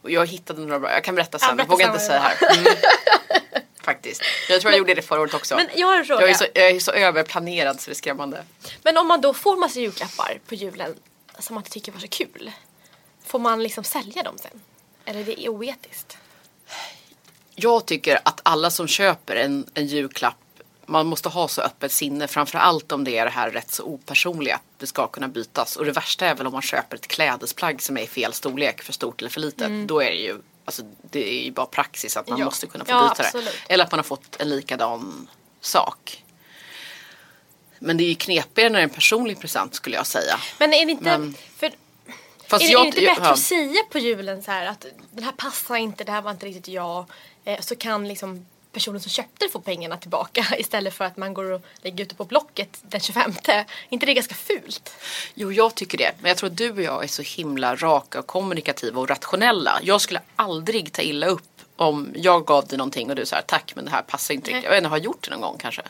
Och 0.02 0.12
jag 0.12 0.26
hittade 0.28 0.62
några 0.62 0.80
bra. 0.80 0.92
Jag 0.92 1.04
kan 1.04 1.16
berätta 1.16 1.40
sen. 1.40 1.50
Ja, 1.50 1.56
berätta 1.56 1.72
jag 1.72 1.78
vågar 1.78 1.88
inte 1.94 2.00
säga 2.06 2.20
här. 2.20 2.58
Mm. 2.60 2.74
Faktiskt. 3.82 4.22
Jag 4.50 4.62
tror 4.62 4.72
jag 4.72 4.78
gjorde 4.80 4.94
det 4.94 5.02
förra 5.02 5.22
året 5.22 5.34
också. 5.34 5.56
Men 5.56 5.68
jag 5.76 5.88
har 5.88 5.98
en 5.98 6.06
fråga. 6.06 6.22
jag, 6.22 6.30
är 6.30 6.34
så, 6.34 6.46
jag 6.54 6.70
är 6.72 6.80
så 6.80 6.92
överplanerad 6.92 7.82
så 7.82 7.90
det 7.90 7.94
är 7.94 7.96
skrämmande. 7.96 8.44
Men 8.84 8.98
om 8.98 9.08
man 9.08 9.22
då 9.22 9.34
får 9.34 9.56
massa 9.56 9.80
julklappar 9.80 10.40
på 10.48 10.56
julen 10.56 10.96
som 11.40 11.54
man 11.54 11.62
inte 11.62 11.72
tycker 11.72 11.92
var 11.92 12.00
så 12.00 12.08
kul. 12.08 12.52
Får 13.26 13.40
man 13.40 13.64
liksom 13.64 13.84
sälja 13.84 14.24
dem 14.24 14.38
sen? 14.38 14.62
Eller 15.06 15.20
är 15.20 15.24
det 15.24 15.50
oetiskt? 15.50 16.18
Jag 17.56 17.86
tycker 17.86 18.20
att 18.26 18.40
alla 18.44 18.70
som 18.70 18.88
köper 18.88 19.36
en, 19.36 19.66
en 19.74 19.88
julklapp 19.88 20.36
man 20.86 21.06
måste 21.08 21.30
ha 21.30 21.48
så 21.48 21.62
öppet 21.62 21.92
sinne, 21.92 22.28
framförallt 22.28 22.92
om 22.92 23.04
det 23.04 23.18
är 23.18 23.26
det 23.26 23.32
här 23.32 23.50
rätt 23.52 23.72
så 23.72 23.84
opersonliga, 23.84 24.56
att 24.56 24.62
det 24.78 24.88
ska 24.88 25.08
kunna 25.08 25.28
bytas. 25.28 25.76
Och 25.76 25.86
det 25.86 25.92
värsta 25.92 26.26
är 26.26 26.36
väl 26.36 26.48
om 26.48 26.54
man 26.54 26.62
köper 26.62 26.98
ett 26.98 27.08
klädesplagg 27.08 27.82
som 27.82 27.98
är 27.98 28.02
i 28.02 28.08
fel 28.08 28.34
storlek, 28.34 28.82
för 28.82 28.94
stort 28.94 29.22
eller 29.22 29.30
för 29.30 29.40
litet. 29.42 29.88
Då 29.88 30.02
är 30.02 30.10
det 30.10 30.18
ju, 30.18 30.38
alltså 30.66 30.82
det 31.12 31.40
är 31.40 31.44
ju 31.44 31.52
bara 31.52 31.66
praxis 31.66 32.18
att 32.18 32.30
man 32.30 32.40
Ja. 32.40 32.46
måste 32.46 32.68
kunna 32.68 32.86
få 32.86 32.92
Ja, 32.92 33.10
byta 33.10 33.24
absolut. 33.24 33.58
det. 33.68 33.74
Eller 33.74 33.84
att 33.86 33.92
man 33.92 34.00
har 34.00 34.04
fått 34.04 34.42
en 34.42 34.50
likadan 34.50 35.28
sak. 35.62 36.24
Men 37.80 37.98
det 37.98 38.04
är 38.04 38.10
ju 38.10 38.16
knepigare 38.16 38.70
när 38.70 38.80
det 38.80 38.82
är 38.82 38.88
en 38.88 38.90
personlig 38.90 39.40
present 39.40 39.76
skulle 39.76 39.96
jag 39.96 40.08
säga. 40.08 40.40
Men 40.60 40.74
är 40.74 40.86
det 40.86 40.92
inte... 40.92 41.04
Men- 41.04 41.36
för, 41.58 41.66
är 41.66 41.72
det, 42.60 42.66
är 42.66 42.80
det 42.82 42.86
inte 42.88 43.02
bättre 43.02 43.24
ja. 43.24 43.30
att 43.32 43.40
säga 43.40 43.84
på 43.92 44.00
julen 44.00 44.44
så 44.44 44.52
här 44.52 44.66
att 44.66 44.86
den 45.12 45.24
här 45.24 45.32
passar 45.32 45.76
inte, 45.76 46.04
det 46.04 46.12
här 46.12 46.22
var 46.22 46.32
inte 46.32 46.46
riktigt 46.46 46.68
jag. 46.68 47.06
Eh, 47.46 47.60
så 47.60 47.76
kan 47.76 48.08
liksom 48.08 48.46
personen 48.72 49.02
som 49.02 49.10
köpte 49.10 49.46
det 49.46 49.50
få 49.50 49.60
pengarna 49.60 49.98
tillbaka 49.98 50.46
istället 50.58 50.94
för 50.94 51.06
att 51.06 51.18
man 51.18 51.34
går 51.34 51.52
och 51.52 51.62
lägger 51.82 52.04
ut 52.04 52.10
det 52.10 52.16
på 52.16 52.26
Blocket 52.26 52.78
den 52.82 53.00
25. 53.00 53.34
Är 53.48 53.66
inte 53.90 54.06
det 54.06 54.14
ganska 54.14 54.36
fult? 54.36 54.94
Jo, 55.34 55.52
jag 55.52 55.76
tycker 55.76 55.98
det. 55.98 56.12
Men 56.20 56.30
jag 56.30 56.38
tror 56.38 56.50
att 56.50 56.58
du 56.58 56.72
och 56.72 56.82
jag 56.82 57.04
är 57.04 57.08
så 57.08 57.22
himla 57.22 57.76
raka 57.76 58.20
och 58.20 58.28
kommunikativa 58.28 59.02
och 59.02 59.10
rationella. 59.10 59.80
Jag 59.84 60.02
skulle 60.02 60.22
aldrig 60.36 60.92
ta 60.92 61.02
illa 61.02 61.28
upp 61.28 61.42
om 61.76 62.14
jag 62.16 62.46
gav 62.46 62.68
dig 62.68 62.78
någonting 62.78 63.10
och 63.10 63.16
du 63.16 63.26
sa 63.26 63.42
tack 63.42 63.76
men 63.76 63.86
det 63.86 63.92
här 63.92 64.02
passar 64.02 64.34
inte 64.34 64.50
riktigt. 64.50 64.64
Jag 64.64 64.72
vet 64.72 64.78
inte, 64.78 64.90
har 64.90 64.98
gjort 64.98 65.24
det 65.24 65.32
någon 65.32 65.42
gång 65.42 65.58
kanske? 65.58 65.82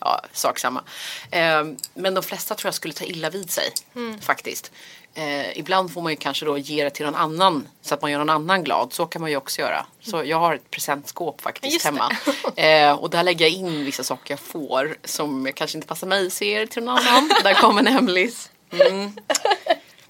Ja, 0.00 0.24
sak 0.32 0.58
samma. 0.58 0.84
Eh, 1.30 1.64
men 1.94 2.14
de 2.14 2.22
flesta 2.22 2.54
tror 2.54 2.68
jag 2.68 2.74
skulle 2.74 2.94
ta 2.94 3.04
illa 3.04 3.30
vid 3.30 3.50
sig 3.50 3.72
faktiskt. 4.20 4.72
Eh, 5.16 5.58
ibland 5.58 5.92
får 5.92 6.02
man 6.02 6.12
ju 6.12 6.16
kanske 6.16 6.44
då 6.44 6.58
ge 6.58 6.84
det 6.84 6.90
till 6.90 7.04
någon 7.04 7.14
annan 7.14 7.68
så 7.82 7.94
att 7.94 8.02
man 8.02 8.10
gör 8.10 8.18
någon 8.18 8.30
annan 8.30 8.64
glad. 8.64 8.92
Så 8.92 9.06
kan 9.06 9.22
man 9.22 9.30
ju 9.30 9.36
också 9.36 9.60
göra. 9.60 9.86
Så 10.00 10.24
jag 10.24 10.38
har 10.38 10.54
ett 10.54 10.70
presentskåp 10.70 11.40
faktiskt 11.40 11.72
Just 11.72 11.84
hemma. 11.84 12.16
Eh, 12.56 12.92
och 12.92 13.10
där 13.10 13.22
lägger 13.22 13.44
jag 13.44 13.52
in 13.52 13.84
vissa 13.84 14.04
saker 14.04 14.32
jag 14.32 14.40
får 14.40 14.96
som 15.04 15.52
kanske 15.54 15.78
inte 15.78 15.88
passar 15.88 16.06
mig 16.06 16.30
så 16.30 16.44
ger 16.44 16.60
det 16.60 16.66
till 16.66 16.84
någon 16.84 16.98
annan. 16.98 17.30
där 17.42 17.54
kommer 17.54 17.80
en 17.80 17.86
hemlis. 17.86 18.50
Mm. 18.70 19.12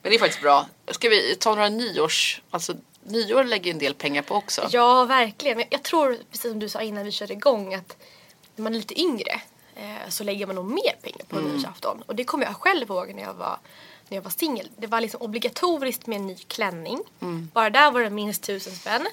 Men 0.03 0.11
det 0.11 0.15
är 0.15 0.19
faktiskt 0.19 0.43
bra. 0.43 0.67
Ska 0.89 1.09
vi 1.09 1.37
ta 1.37 1.55
några 1.55 1.69
nyårs... 1.69 2.43
Alltså 2.51 2.75
nyår 3.05 3.45
lägger 3.45 3.71
en 3.71 3.79
del 3.79 3.95
pengar 3.95 4.23
på 4.23 4.35
också. 4.35 4.69
Ja, 4.71 5.05
verkligen. 5.05 5.57
Men 5.57 5.67
jag 5.71 5.83
tror, 5.83 6.19
precis 6.31 6.51
som 6.51 6.59
du 6.59 6.69
sa 6.69 6.81
innan 6.81 7.05
vi 7.05 7.13
körde 7.13 7.33
igång, 7.33 7.75
att 7.75 7.97
när 8.57 8.63
man 8.63 8.75
är 8.75 8.79
lite 8.79 9.01
yngre 9.01 9.41
så 10.09 10.25
lägger 10.25 10.47
man 10.47 10.57
nog 10.57 10.65
mer 10.71 10.97
pengar 11.03 11.25
på 11.29 11.37
Mm. 11.39 11.51
nyårsafton. 11.53 12.03
Och 12.07 12.15
det 12.15 12.25
kommer 12.25 12.45
jag 12.45 12.57
själv 12.57 12.91
ihåg 12.91 13.15
när 13.15 13.23
jag 13.23 13.35
var, 13.35 13.59
när 14.09 14.17
jag 14.17 14.23
var 14.23 14.31
singel. 14.31 14.69
Det 14.77 14.87
var 14.87 15.01
liksom 15.01 15.21
obligatoriskt 15.23 16.07
med 16.07 16.17
en 16.17 16.27
ny 16.27 16.37
klänning. 16.37 17.01
Mm. 17.23 17.51
Bara 17.55 17.71
där 17.71 17.91
var 17.91 18.01
det 18.01 18.11
minst 18.11 18.43
tusen 18.43 18.75
spänn. 18.77 19.07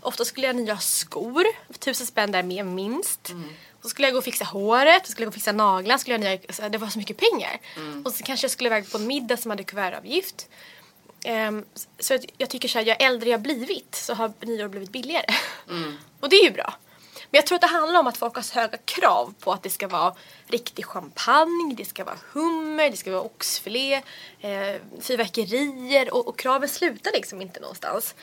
Ofta 0.00 0.24
skulle 0.24 0.46
jag 0.46 0.54
ha 0.54 0.60
nya 0.60 0.78
skor, 0.78 1.44
tusen 1.78 2.06
spänn 2.06 2.32
där 2.32 2.42
med 2.42 2.66
minst. 2.66 3.28
Mm. 3.28 3.48
Så 3.82 3.88
skulle 3.88 4.06
jag 4.08 4.12
gå 4.12 4.18
och 4.18 4.24
fixa 4.24 4.44
håret, 4.44 5.06
så 5.06 5.12
skulle 5.12 5.24
jag 5.24 5.26
gå 5.26 5.30
och 5.30 5.34
fixa 5.34 5.52
naglarna, 5.52 5.98
skulle 5.98 6.14
jag 6.14 6.20
nya, 6.20 6.32
alltså, 6.48 6.68
det 6.68 6.78
var 6.78 6.88
så 6.88 6.98
mycket 6.98 7.16
pengar. 7.16 7.60
Mm. 7.76 8.02
Och 8.06 8.12
så 8.12 8.22
kanske 8.24 8.44
jag 8.44 8.50
skulle 8.50 8.68
iväg 8.68 8.92
på 8.92 8.98
en 8.98 9.06
middag 9.06 9.36
som 9.36 9.50
hade 9.50 9.64
kuvertavgift. 9.64 10.48
Ehm, 11.24 11.64
så 11.98 12.18
jag 12.38 12.50
tycker 12.50 12.68
så 12.68 12.78
här, 12.78 12.86
ju 12.86 12.92
äldre 12.92 13.30
jag 13.30 13.40
blivit 13.40 13.94
så 13.94 14.14
har 14.14 14.32
nyår 14.40 14.68
blivit 14.68 14.90
billigare. 14.90 15.34
Och 16.20 16.28
det 16.28 16.36
är 16.36 16.44
ju 16.44 16.50
bra. 16.50 16.74
Men 17.32 17.38
jag 17.38 17.46
tror 17.46 17.56
att 17.56 17.62
det 17.62 17.66
handlar 17.66 18.00
om 18.00 18.06
att 18.06 18.16
folk 18.16 18.34
har 18.34 18.42
så 18.42 18.54
höga 18.60 18.78
krav 18.84 19.34
på 19.40 19.52
att 19.52 19.62
det 19.62 19.70
ska 19.70 19.88
vara 19.88 20.14
riktig 20.46 20.84
champagne, 20.86 21.74
det 21.76 21.84
ska 21.84 22.04
vara 22.04 22.16
hummer, 22.32 22.90
det 22.90 22.96
ska 22.96 23.10
vara 23.10 23.22
oxfilé, 23.22 23.94
eh, 24.40 24.76
fyrverkerier 25.00 26.14
och, 26.14 26.28
och 26.28 26.38
kraven 26.38 26.68
slutar 26.68 27.12
liksom 27.12 27.42
inte 27.42 27.60
någonstans. 27.60 28.14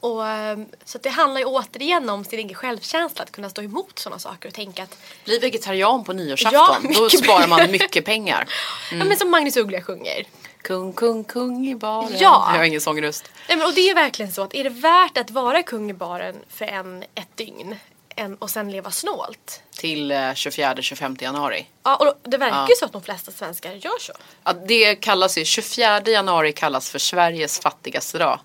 Och, 0.00 0.26
ehm, 0.26 0.66
så 0.84 0.98
det 0.98 1.08
handlar 1.08 1.40
ju 1.40 1.44
återigen 1.46 2.08
om 2.08 2.24
sin 2.24 2.38
egen 2.38 2.54
självkänsla, 2.54 3.22
att 3.22 3.32
kunna 3.32 3.50
stå 3.50 3.62
emot 3.62 3.98
sådana 3.98 4.18
saker 4.18 4.48
och 4.48 4.54
tänka 4.54 4.82
att 4.82 4.98
Bli 5.24 5.38
vegetarian 5.38 6.04
på 6.04 6.12
Ja, 6.12 6.16
nyårsafton. 6.16 6.76
Då 6.82 6.88
mycket 7.02 7.24
sparar 7.24 7.46
man 7.46 7.70
mycket 7.70 8.04
pengar. 8.04 8.48
ja, 8.92 9.04
men 9.04 9.16
som 9.16 9.30
Magnus 9.30 9.56
Uggla 9.56 9.82
sjunger. 9.82 10.26
Kung, 10.62 10.92
kung, 10.92 11.24
kung 11.24 11.68
i 11.68 11.74
baren. 11.74 12.08
Ja. 12.12 12.48
Jag 12.52 12.58
har 12.58 12.64
ingen 12.64 12.80
sångröst. 12.80 13.30
Nej, 13.48 13.58
men, 13.58 13.66
och 13.66 13.74
det 13.74 13.90
är 13.90 13.94
verkligen 13.94 14.32
så 14.32 14.42
att 14.42 14.54
är 14.54 14.64
det 14.64 14.70
värt 14.70 15.18
att 15.18 15.30
vara 15.30 15.62
kung 15.62 15.90
i 15.90 15.94
baren 15.94 16.36
för 16.48 16.64
en, 16.64 17.02
ett 17.14 17.36
dygn 17.36 17.76
en, 18.16 18.34
och 18.36 18.50
sen 18.50 18.70
leva 18.70 18.90
snålt? 18.90 19.62
Till 19.76 20.10
eh, 20.10 20.16
24-25 20.16 21.22
januari. 21.22 21.66
Ja, 21.82 21.96
och 21.96 22.30
det 22.30 22.36
verkar 22.36 22.56
Ja. 22.56 22.68
ju 22.68 22.74
så 22.76 22.84
att 22.84 22.92
de 22.92 23.02
flesta 23.02 23.32
svenskar 23.32 23.72
gör 23.72 23.98
så. 24.00 24.12
Ja, 24.44 24.52
det 24.52 24.94
kallas 24.94 25.38
ju, 25.38 25.44
24 25.44 26.00
januari 26.00 26.52
kallas 26.52 26.90
för 26.90 26.98
Sveriges 26.98 27.58
fattigaste 27.60 28.18
dag. 28.18 28.38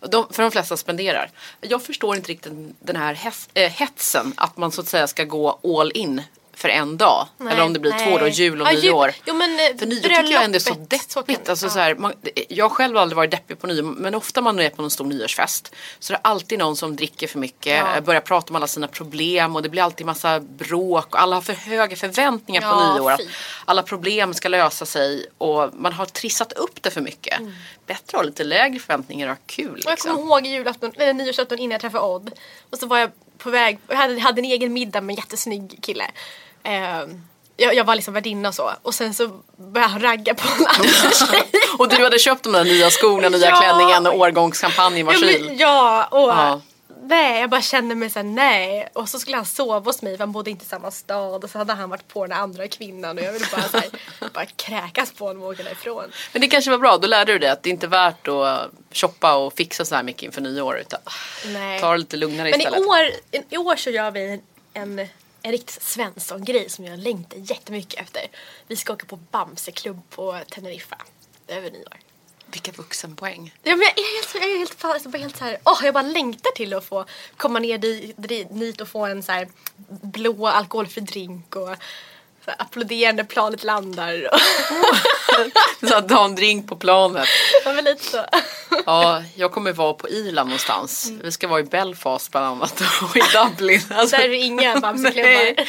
De, 0.00 0.26
för 0.30 0.42
de 0.42 0.50
flesta 0.52 0.76
spenderar. 0.76 1.30
Jag 1.60 1.82
förstår 1.82 2.16
inte 2.16 2.28
riktigt 2.30 2.52
den 2.80 2.96
här 2.96 3.14
hes, 3.14 3.48
äh, 3.54 3.70
hetsen 3.70 4.32
att 4.36 4.56
man 4.56 4.72
så 4.72 4.80
att 4.80 4.88
säga 4.88 5.06
ska 5.06 5.24
gå 5.24 5.60
all 5.80 5.92
in 5.94 6.22
för 6.56 6.68
en 6.68 6.96
dag. 6.96 7.26
Nej, 7.38 7.52
Eller 7.52 7.62
om 7.64 7.72
det 7.72 7.78
blir 7.78 7.90
nej. 7.90 8.06
två 8.10 8.18
då, 8.18 8.28
jul 8.28 8.60
och 8.62 8.66
Ja, 8.68 8.72
nyår. 8.72 9.12
Jo, 9.26 9.34
men, 9.34 9.50
eh, 9.60 9.78
För 9.78 9.86
nyår 9.86 10.00
tycker 10.02 10.32
jag 10.32 10.44
ändå 10.44 10.56
är 10.56 10.60
så 10.60 10.70
bröllopet, 10.74 11.10
så 11.10 11.22
kan- 11.22 11.34
deppigt. 11.34 11.48
alltså, 11.48 11.66
ja. 11.66 11.70
så 11.70 11.78
här, 11.78 11.94
man, 11.94 12.12
jag 12.48 12.72
själv 12.72 12.94
har 12.94 13.02
aldrig 13.02 13.16
varit 13.16 13.30
deppig 13.30 13.58
på 13.60 13.66
nyår 13.66 13.82
men 13.82 14.14
ofta 14.14 14.40
man 14.40 14.60
är 14.60 14.70
på 14.70 14.82
någon 14.82 14.90
stor 14.90 15.04
nyårsfest 15.04 15.74
så 15.98 16.12
är 16.12 16.16
det 16.16 16.20
alltid 16.24 16.58
någon 16.58 16.76
som 16.76 16.96
dricker 16.96 17.26
för 17.26 17.38
mycket, 17.38 17.82
Ja. 17.94 18.00
börjar 18.00 18.20
prata 18.20 18.50
om 18.50 18.56
alla 18.56 18.66
sina 18.66 18.88
problem 18.88 19.56
och 19.56 19.62
det 19.62 19.68
blir 19.68 19.82
alltid 19.82 20.06
massa 20.06 20.40
bråk 20.40 21.14
och 21.14 21.20
alla 21.22 21.36
har 21.36 21.40
för 21.42 21.52
höga 21.52 21.96
förväntningar 21.96 22.60
på 22.60 22.66
Ja, 22.66 22.94
nyår. 22.94 23.10
Att 23.12 23.20
fy. 23.20 23.28
alla 23.64 23.82
problem 23.82 24.34
ska 24.34 24.48
lösa 24.48 24.86
sig 24.86 25.26
och 25.38 25.70
man 25.74 25.92
har 25.92 26.06
trissat 26.06 26.52
upp 26.52 26.82
det 26.82 26.90
för 26.90 27.00
mycket. 27.00 27.40
Bättre 27.86 28.02
att 28.06 28.12
ha 28.14 28.22
lite 28.22 28.44
lägre 28.44 28.78
förväntningar 28.78 29.28
och 29.28 29.34
ha 29.36 29.42
kul. 29.46 29.70
Och 29.70 29.78
jag 29.90 29.98
kommer 29.98 30.14
Liksom. 30.16 30.28
ihåg 30.28 30.46
julafton, 30.46 30.92
eller 30.96 31.12
nyårsafton 31.14 31.58
innan 31.58 31.72
jag 31.72 31.80
träffade 31.80 32.04
Odd. 32.04 32.30
Och 32.70 32.78
så 32.78 32.86
var 32.86 32.98
jag 32.98 33.10
på 33.38 33.50
väg, 33.50 33.78
jag 33.88 33.96
hade, 33.96 34.20
hade 34.20 34.40
en 34.40 34.44
egen 34.44 34.72
middag 34.72 35.00
med 35.00 35.12
en 35.12 35.16
jättesnygg 35.16 35.78
kille. 35.82 36.04
Ehm, 36.66 37.20
jag, 37.56 37.74
jag 37.74 37.84
var 37.84 37.94
liksom 37.94 38.14
värdinna 38.14 38.48
och 38.48 38.54
så. 38.54 38.70
Och 38.82 38.94
sen 38.94 39.14
så 39.14 39.28
började 39.56 39.92
han 39.92 40.00
ragga 40.02 40.34
på 40.34 40.48
en 40.58 40.66
annan 40.66 41.12
tjej. 41.30 41.42
Och 41.78 41.88
du 41.88 42.04
hade 42.04 42.18
köpt 42.18 42.42
de 42.42 42.52
där 42.52 42.64
nya 42.64 42.90
skorna, 42.90 43.28
nya 43.28 43.46
Ja. 43.50 43.56
klänningen 43.60 44.06
och 44.06 44.14
årgångskampanjen 44.18 45.06
var 45.06 45.12
Ja, 45.12 45.18
kyl. 45.18 45.44
men, 45.46 45.56
ja, 45.58 46.04
och 46.10 46.20
Ja. 46.28 46.60
nej, 47.02 47.40
jag 47.40 47.50
bara 47.50 47.62
kände 47.62 47.94
mig 47.94 48.10
såhär 48.10 48.24
nej. 48.24 48.88
Och 48.92 49.08
så 49.08 49.18
skulle 49.18 49.36
han 49.36 49.46
sova 49.46 49.78
hos 49.78 50.02
mig 50.02 50.16
för 50.16 50.18
han 50.24 50.32
bodde 50.32 50.50
inte 50.50 50.64
i 50.64 50.68
samma 50.68 50.90
stad. 50.90 51.44
Och 51.44 51.50
så 51.50 51.58
hade 51.58 51.72
han 51.72 51.90
varit 51.90 52.08
på 52.08 52.26
den 52.26 52.38
andra 52.38 52.68
kvinnan 52.68 53.18
och 53.18 53.24
jag 53.24 53.32
ville 53.32 53.46
bara, 53.52 53.62
så 53.68 53.76
här, 53.76 53.88
bara 54.34 54.46
kräkas 54.46 55.12
på 55.12 55.26
honom 55.26 55.42
och 55.42 55.48
åka 55.48 55.62
därifrån. 55.62 56.04
Men 56.32 56.40
det 56.42 56.48
kanske 56.48 56.70
var 56.70 56.78
bra, 56.78 56.96
då 56.98 57.06
lärde 57.06 57.32
du 57.32 57.38
dig 57.38 57.48
att 57.50 57.62
det 57.62 57.70
inte 57.70 57.86
är 57.86 57.90
värt 57.90 58.28
att 58.28 58.70
shoppa 58.92 59.34
och 59.36 59.52
fixa 59.56 59.84
så 59.84 59.94
här 59.94 60.02
mycket 60.02 60.22
inför 60.22 60.40
nyår. 60.40 60.78
Utan 60.78 61.00
Nej. 61.46 61.80
ta 61.80 61.92
det 61.92 61.98
lite 61.98 62.16
lugnare 62.16 62.50
Men 62.50 62.60
i 62.60 62.64
istället. 62.64 62.86
år, 62.86 63.10
i 63.50 63.56
år 63.56 63.76
så 63.76 63.90
gör 63.90 64.10
vi 64.10 64.40
en, 64.74 65.08
en, 65.46 65.52
riktigt 65.52 65.82
Svensson-grej 65.82 66.70
som 66.70 66.84
jag 66.84 66.98
längtar 66.98 67.38
jättemycket 67.38 68.00
efter. 68.00 68.22
Vi 68.66 68.76
ska 68.76 68.92
åka 68.92 69.06
på 69.06 69.16
Bamseklubb 69.16 70.00
på 70.10 70.38
Teneriffa 70.50 70.96
över 71.48 71.70
nyår. 71.70 71.96
Vilka 72.46 72.72
vuxenpoäng. 72.72 73.54
Ja, 73.62 73.76
men 73.76 73.86
jag 73.86 73.98
är 73.98 74.16
helt, 74.16 74.34
jag 74.34 74.44
är 74.54 74.58
helt, 74.58 74.74
fan- 74.80 74.90
alltså, 74.90 75.08
bara 75.08 75.18
helt 75.18 75.36
så 75.36 75.44
här, 75.44 75.58
åh, 75.64 75.80
jag 75.84 75.94
bara 75.94 76.02
längtar 76.02 76.50
till 76.50 76.74
att 76.74 76.84
få 76.84 77.04
komma 77.36 77.58
ner 77.58 77.78
dit 78.58 78.80
och 78.80 78.88
få 78.88 79.06
en 79.06 79.22
så 79.22 79.32
här 79.32 79.48
blå 79.88 80.46
alkoholfri 80.46 81.00
drink 81.02 81.56
och 81.56 81.68
så 82.44 82.50
här, 82.50 82.56
applådera 82.62 83.12
när 83.12 83.24
planet 83.24 83.64
landar. 83.64 84.28
Och, 84.32 84.38
Så 85.88 85.96
att 85.96 86.08
ta 86.08 86.24
en 86.24 86.34
drink 86.34 86.68
på 86.68 86.76
planet. 86.76 87.28
ja, 87.64 87.72
men 87.72 87.84
lite 87.84 88.04
så. 88.04 88.24
Ja, 88.86 89.22
jag 89.34 89.52
kommer 89.52 89.72
vara 89.72 89.92
på 89.94 90.08
Irland 90.08 90.48
någonstans. 90.48 91.10
Vi 91.22 91.32
ska 91.32 91.48
vara 91.48 91.60
i 91.60 91.64
Belfast 91.64 92.30
bland 92.30 92.46
annat 92.46 92.82
och 93.02 93.16
i 93.16 93.20
Dublin. 93.34 93.80
Alltså, 93.90 94.16
Där 94.20 94.24
är 94.24 94.28
det 94.28 94.36
inga. 94.36 94.80
Bamseklubbar. 94.80 95.64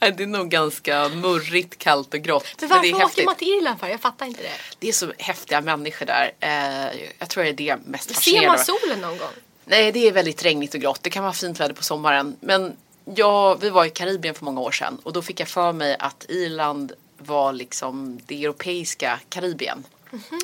Nej, 0.00 0.12
det 0.16 0.22
är 0.22 0.26
nog 0.26 0.48
ganska 0.48 1.08
murrigt, 1.08 1.78
kallt 1.78 2.14
och 2.14 2.20
grått. 2.20 2.44
Men 2.60 2.68
Men 2.68 2.68
varför 2.68 2.82
det 2.82 3.02
är 3.02 3.04
åker 3.04 3.24
man 3.24 3.34
till 3.34 3.48
Irland 3.48 3.80
för? 3.80 3.86
Jag 3.86 4.00
fattar 4.00 4.26
inte 4.26 4.42
det. 4.42 4.48
Det 4.78 4.88
är 4.88 4.92
så 4.92 5.12
häftiga 5.18 5.60
människor 5.60 6.06
där. 6.06 6.32
Eh, 6.40 7.00
jag 7.18 7.28
tror 7.28 7.44
det 7.44 7.50
är 7.50 7.52
det 7.54 7.78
mest 7.86 8.08
Ser 8.08 8.14
fascinerande. 8.14 8.48
man 8.48 8.58
solen 8.64 9.00
någon 9.00 9.18
gång? 9.18 9.28
Nej, 9.64 9.92
det 9.92 10.08
är 10.08 10.12
väldigt 10.12 10.44
regnigt 10.44 10.74
och 10.74 10.80
grått. 10.80 11.02
Det 11.02 11.10
kan 11.10 11.22
vara 11.22 11.32
fint 11.32 11.60
väder 11.60 11.74
på 11.74 11.82
sommaren. 11.82 12.36
Men 12.40 12.76
Ja, 13.04 13.54
vi 13.54 13.70
var 13.70 13.84
i 13.84 13.90
Karibien 13.90 14.34
för 14.34 14.44
många 14.44 14.60
år 14.60 14.70
sedan 14.70 14.98
och 15.02 15.12
då 15.12 15.22
fick 15.22 15.40
jag 15.40 15.48
för 15.48 15.72
mig 15.72 15.96
att 15.98 16.26
Irland 16.28 16.92
var 17.18 17.52
liksom 17.52 18.20
det 18.26 18.44
europeiska 18.44 19.20
Karibien. 19.28 19.84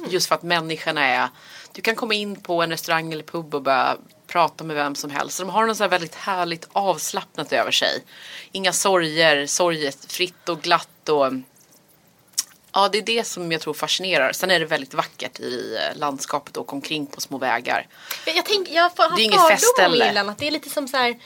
Just 0.09 0.29
för 0.29 0.35
att 0.35 0.43
människorna 0.43 1.05
är, 1.07 1.29
du 1.79 1.83
kan 1.83 1.97
komma 1.97 2.15
in 2.15 2.37
på 2.41 2.63
en 2.63 2.71
restaurang 2.71 3.13
eller 3.13 3.23
pub 3.23 3.55
och 3.55 3.63
börja 3.63 3.97
prata 4.27 4.65
med 4.65 4.77
vem 4.77 4.95
som 4.95 5.11
helst. 5.11 5.39
De 5.39 5.49
har 5.49 5.67
något 5.67 5.77
så 5.77 5.89
väldigt 5.89 6.15
härligt 6.15 6.69
avslappnat 6.73 7.53
över 7.53 7.71
sig. 7.71 8.05
Inga 8.53 8.73
sorger, 8.73 9.47
sorgefritt 9.47 10.49
och 10.49 10.63
glatt 10.63 11.09
och 11.09 11.33
Ja, 12.73 12.89
det 12.89 12.99
är 12.99 13.03
det 13.03 13.25
som 13.25 13.53
jag 13.53 13.61
tror 13.61 13.75
fascinerar. 13.75 14.33
Sen 14.33 14.51
är 14.51 14.61
det 14.61 14.67
väldigt 14.67 14.95
vackert 14.95 15.41
i 15.41 15.77
eh, 15.77 15.99
landskapet 15.99 16.57
och 16.57 16.73
omkring 16.73 17.07
på 17.07 17.21
små 17.21 17.39
vägar. 17.39 17.87
Jag, 18.27 18.37
jag, 18.37 18.45
tänk, 18.45 18.69
jag 18.71 18.83
har 18.83 19.17
Det 19.17 19.23
är 19.23 19.25
inget 19.25 19.61
fördomar 19.61 20.05
om. 20.05 20.11
Irland. 20.11 20.31
Att 20.31 20.39
det 20.39 20.47
är 20.47 20.51
lite 20.51 20.71
som 20.71 20.89
så 20.89 20.97
här, 20.97 21.17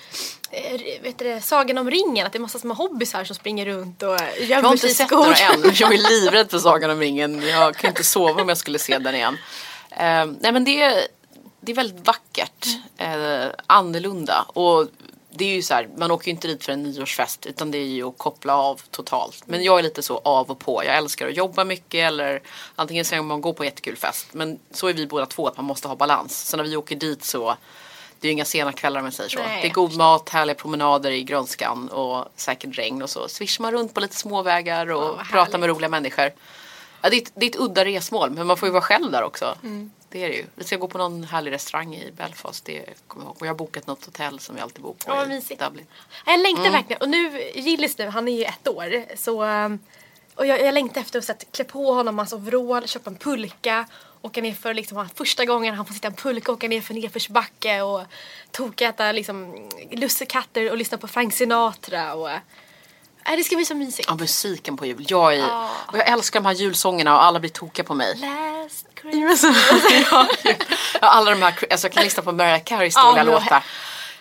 eh, 0.51 0.81
vet 1.03 1.19
du 1.19 1.25
det, 1.25 1.41
Sagan 1.41 1.79
om 1.79 1.91
ringen. 1.91 2.27
Att 2.27 2.33
det 2.33 2.39
är 2.39 2.41
massa 2.41 2.59
små 2.59 2.75
hobbysar 2.75 3.25
som 3.25 3.37
springer 3.37 3.67
runt 3.67 4.03
och 4.03 4.21
eh, 4.21 4.29
Jag 4.39 4.45
gömmer 4.49 4.69
har 4.69 4.77
sig 4.77 4.89
inte 4.91 5.03
i 5.03 5.05
sett 5.07 5.11
några 5.11 5.35
skogen. 5.35 5.65
än. 5.65 5.73
Jag 5.75 5.95
är 5.95 5.99
livrädd 6.11 6.51
för 6.51 6.59
Sagan 6.59 6.91
om 6.91 7.01
ringen. 7.01 7.43
Jag 7.43 7.77
kan 7.77 7.89
inte 7.89 8.05
sova 8.05 8.43
om 8.43 8.49
jag 8.49 8.59
skulle 8.59 8.79
se 8.79 8.99
den 8.99 9.15
igen. 9.15 9.39
Eh, 9.97 10.27
nej 10.41 10.53
men 10.53 10.65
det 10.65 10.83
är, 10.83 11.07
det 11.61 11.73
är 11.73 11.77
väldigt 11.77 12.07
vackert. 12.07 12.67
Eh, 12.97 13.47
annorlunda. 13.67 14.43
Och 14.49 14.89
det 15.35 15.45
är 15.45 15.55
ju 15.55 15.63
så 15.63 15.75
här, 15.75 15.89
man 15.97 16.11
åker 16.11 16.27
ju 16.27 16.31
inte 16.31 16.49
dit 16.49 16.65
för 16.65 16.73
en 16.73 16.83
nyårsfest 16.83 17.47
utan 17.47 17.71
det 17.71 17.79
är 17.79 17.87
ju 17.87 18.09
att 18.09 18.19
koppla 18.19 18.57
av 18.57 18.81
totalt. 18.91 19.43
Men 19.47 19.63
jag 19.63 19.79
är 19.79 19.83
lite 19.83 20.03
så 20.03 20.19
av 20.19 20.51
och 20.51 20.59
på. 20.59 20.85
Jag 20.85 20.97
älskar 20.97 21.29
att 21.29 21.37
jobba 21.37 21.65
mycket 21.65 22.09
eller 22.09 22.43
antingen 22.77 23.05
så 23.05 23.23
man 23.23 23.41
går 23.41 23.53
på 23.53 23.65
jättekul 23.65 23.97
fest. 23.97 24.27
Men 24.33 24.59
så 24.71 24.89
är 24.89 24.93
vi 24.93 25.07
båda 25.07 25.27
två 25.27 25.47
att 25.47 25.57
man 25.57 25.67
måste 25.67 25.89
ha 25.89 25.97
balans. 25.97 26.49
Så 26.49 26.57
när 26.57 26.65
vi 26.65 26.77
åker 26.77 26.97
dit 26.97 27.25
så 27.25 27.57
det 28.21 28.27
är 28.27 28.31
ju 28.31 28.33
inga 28.33 28.45
sena 28.45 28.73
kvällar 28.73 29.01
om 29.01 29.07
jag 29.07 29.15
säger 29.15 29.31
så. 29.31 29.39
Nej, 29.39 29.63
det 29.63 29.69
är 29.69 29.73
god 29.73 29.97
mat, 29.97 30.29
härliga 30.29 30.55
promenader 30.55 31.11
i 31.11 31.23
grönskan 31.23 31.89
och 31.89 32.29
säkert 32.37 32.79
regn 32.79 33.03
och 33.03 33.11
så 33.11 33.29
svischar 33.29 33.63
man 33.63 33.73
runt 33.73 33.95
på 33.95 34.01
lite 34.01 34.17
småvägar 34.17 34.93
och 34.93 35.03
Ja, 35.03 35.25
pratar 35.31 35.59
med 35.59 35.69
roliga 35.69 35.89
människor. 35.89 36.31
Ja, 37.03 37.11
det, 37.11 37.17
är 37.17 37.23
ett, 37.23 37.33
det 37.35 37.47
är 37.47 37.51
ett 37.51 37.57
udda 37.61 37.85
resmål 37.85 38.31
men 38.31 38.47
man 38.47 38.57
får 38.57 38.69
ju 38.69 38.73
vara 38.73 38.83
själv 38.83 39.11
där 39.11 39.23
också. 39.23 39.59
Mm. 39.63 39.91
Det 40.09 40.25
är 40.25 40.29
det 40.29 40.35
ju. 40.35 40.47
Vi 40.55 40.65
ska 40.65 40.77
gå 40.77 40.89
på 40.89 40.99
någon 40.99 41.25
härlig 41.25 41.51
restaurang 41.53 41.95
i 41.95 42.11
Belfast. 42.17 42.65
Det 42.65 42.85
kommer 43.07 43.25
jag 43.25 43.29
ihåg. 43.29 43.37
Och 43.41 43.47
jag 43.47 43.51
har 43.53 43.59
bokat 43.59 43.87
något 43.87 44.05
hotell 44.05 44.39
som 44.39 44.55
vi 44.55 44.61
alltid 44.61 44.83
bor 44.83 44.93
på 44.93 45.11
vad 45.15 45.27
i 45.27 45.29
mysigt. 45.29 45.61
Dublin. 45.61 45.87
Jag 46.27 46.41
längtar 46.41 46.61
Mm. 46.61 46.73
verkligen. 46.73 47.03
Och 47.03 47.09
nu, 47.09 47.51
Gillis 47.55 47.99
nu, 47.99 48.09
han 48.09 48.29
är 48.29 48.33
ju 48.39 48.45
ett 48.45 48.69
år. 48.69 49.17
Så, 49.17 49.45
um, 49.45 49.79
och 50.35 50.47
jag, 50.47 50.61
jag 50.61 50.75
längtar 50.75 51.01
efter 51.01 51.19
att 51.31 51.45
klä 51.53 51.65
på 51.65 51.93
honom 51.93 52.19
hans 52.19 52.33
overall, 52.33 52.89
köpa 52.89 53.11
en 53.11 53.17
pulka. 53.17 53.87
Åka 54.23 54.41
ner 54.41 54.53
för 54.55 54.75
liksom, 54.75 55.09
första 55.15 55.45
gången 55.45 55.75
han 55.75 55.87
får 55.87 55.95
sitta 55.95 56.09
i 56.09 56.11
en 56.11 56.17
pulka, 56.17 56.53
åka 56.53 56.69
ner 56.69 56.81
för 56.81 56.95
nedförsbacke 56.95 57.83
och 57.83 58.03
tokäta 58.51 59.13
liksom, 59.13 59.69
lussekatter 59.91 60.71
och 60.71 60.77
lyssna 60.77 60.99
på 60.99 61.09
Frank 61.09 61.35
Sinatra. 61.35 62.15
Och, 62.15 62.31
äh, 63.27 63.37
det 63.37 63.45
ska 63.45 63.57
bli 63.57 63.65
så 63.65 63.75
mysigt. 63.75 64.09
Ja, 64.09 64.15
musiken 64.15 64.77
på 64.77 64.87
jul. 64.87 65.05
Jag, 65.09 65.35
är, 65.35 65.39
Ja. 65.39 65.71
och 65.87 65.99
jag 65.99 66.09
älskar 66.09 66.41
de 66.41 66.47
här 66.47 66.55
julsångerna 66.55 67.17
och 67.17 67.25
alla 67.25 67.41
blir 67.41 67.51
tokiga 67.51 67.85
på 67.85 67.95
mig. 67.95 68.17
Last 68.17 68.87
Christmas. 69.01 69.45
ja, 70.11 70.27
alla 71.01 71.31
de 71.31 71.43
här, 71.43 71.55
alltså 71.71 71.87
jag 71.87 71.93
kan 71.93 72.05
lyssna 72.05 72.23
på 72.23 72.33
Mariah 72.33 72.63
Careys 72.65 72.95
dåliga 72.95 73.23
låtar. 73.25 73.65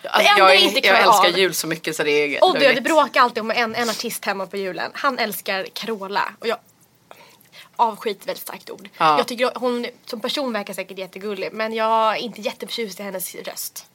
Alltså, 0.03 0.31
jag, 0.37 0.55
är- 0.55 0.85
jag 0.87 0.99
älskar 0.99 1.29
av- 1.29 1.37
jul 1.37 1.53
så 1.53 1.67
mycket 1.67 1.95
så 1.95 2.03
det 2.03 2.11
är 2.11 2.43
Och 2.43 2.59
du, 2.59 2.73
det 2.73 2.81
bråkar 2.81 3.21
alltid 3.21 3.41
om 3.41 3.51
en, 3.51 3.75
en 3.75 3.89
artist 3.89 4.25
hemma 4.25 4.45
på 4.47 4.57
julen. 4.57 4.91
Han 4.93 5.19
älskar 5.19 5.67
Carola. 5.73 6.33
Och 6.39 6.47
jag 6.47 6.57
avsky 7.75 8.09
är 8.09 8.13
ett 8.15 8.27
väldigt 8.27 8.41
starkt 8.43 8.69
ord. 8.69 8.89
Ja. 8.97 9.17
Jag 9.17 9.27
tycker 9.27 9.51
hon 9.55 9.85
som 10.05 10.19
person 10.19 10.53
verkar 10.53 10.73
säkert 10.73 10.97
jättegullig 10.97 11.49
men 11.53 11.73
jag 11.73 12.11
är 12.17 12.19
inte 12.19 12.41
jätteförtjust 12.41 12.99
i 12.99 13.03
hennes 13.03 13.35
röst. 13.35 13.85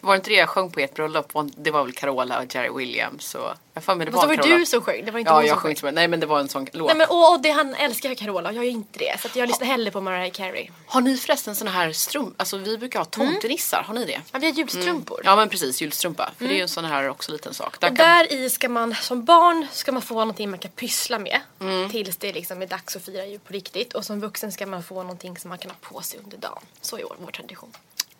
Var 0.00 0.12
det 0.12 0.16
inte 0.16 0.30
det 0.30 0.36
jag 0.36 0.48
sjöng 0.48 0.70
på 0.70 0.80
ert 0.80 0.94
bröllop? 0.94 1.36
Och 1.36 1.44
Det 1.44 1.70
var 1.70 1.84
väl 1.84 1.92
Carola 1.92 2.38
och 2.38 2.54
Jerry 2.54 2.70
Williams. 2.76 3.24
Så 3.24 3.52
jag 3.74 3.84
får 3.84 3.94
mig 3.94 4.06
det 4.06 4.12
Fast 4.12 4.24
var 4.26 4.30
det 4.32 4.36
var 4.36 4.42
Carola. 4.42 4.58
du 4.58 4.66
som 4.66 4.80
sjöng, 4.80 5.04
det 5.04 5.10
var 5.10 5.18
inte 5.18 5.30
Ja, 5.30 5.34
hon 5.36 5.46
jag 5.46 5.54
som 5.54 5.62
sjöng 5.62 5.76
med. 5.82 5.94
Nej 5.94 6.08
men 6.08 6.20
det 6.20 6.26
var 6.26 6.40
en 6.40 6.48
sån 6.48 6.66
låt. 6.72 6.86
Nej 6.88 6.96
men 6.96 7.06
och, 7.08 7.32
och 7.32 7.40
det, 7.42 7.50
han 7.50 7.74
älskar 7.74 8.14
Carola 8.14 8.48
och 8.48 8.54
jag 8.54 8.64
gör 8.64 8.72
inte 8.72 8.98
det. 8.98 9.20
Så 9.20 9.38
jag 9.38 9.48
lyssnar 9.48 9.66
hellre 9.66 9.90
på 9.90 10.00
Mariah 10.00 10.30
Carey. 10.30 10.68
Har 10.86 11.00
ni 11.00 11.16
förresten 11.16 11.54
såna 11.54 11.70
här 11.70 11.92
strum... 11.92 12.34
Alltså 12.36 12.56
vi 12.56 12.78
brukar 12.78 12.98
ha 12.98 13.06
tomtenissar. 13.06 13.82
Har 13.82 13.94
ni 13.94 14.04
det? 14.04 14.20
Ja, 14.32 14.38
vi 14.38 14.46
har 14.46 14.54
julstrumpor. 14.54 15.20
Ja 15.24 15.36
men 15.36 15.48
precis, 15.48 15.82
julstrumpa. 15.82 16.30
För 16.38 16.44
det 16.44 16.52
är 16.52 16.56
ju 16.56 16.62
en 16.62 16.68
sån 16.68 16.84
här 16.84 17.08
också 17.08 17.32
liten 17.32 17.54
sak. 17.54 17.80
Där 17.80 17.90
Och 17.90 17.96
kan... 17.96 18.06
där 18.08 18.32
i 18.32 18.50
ska 18.50 18.68
man 18.68 18.94
som 18.94 19.24
barn 19.24 19.66
ska 19.72 19.92
man 19.92 20.02
få 20.02 20.14
någonting 20.14 20.50
man 20.50 20.58
kan 20.58 20.70
pyssla 20.70 21.18
med 21.18 21.40
Mm. 21.60 21.90
tills 21.90 22.16
det 22.16 22.32
liksom 22.32 22.62
är 22.62 22.66
dags 22.66 22.96
att 22.96 23.04
fira 23.04 23.26
jul 23.26 23.40
på 23.40 23.52
riktigt. 23.52 23.94
Och 23.94 24.04
som 24.04 24.20
vuxen 24.20 24.52
ska 24.52 24.66
man 24.66 24.82
få 24.82 24.94
någonting 25.02 25.38
som 25.38 25.48
man 25.48 25.58
kan 25.58 25.70
ha 25.70 25.76
på 25.80 26.00
sig 26.02 26.20
under 26.24 26.36
dagen. 26.36 26.62
Så 26.80 26.96
är 26.98 27.02
vår, 27.02 27.16
vår 27.18 27.30
tradition. 27.30 27.72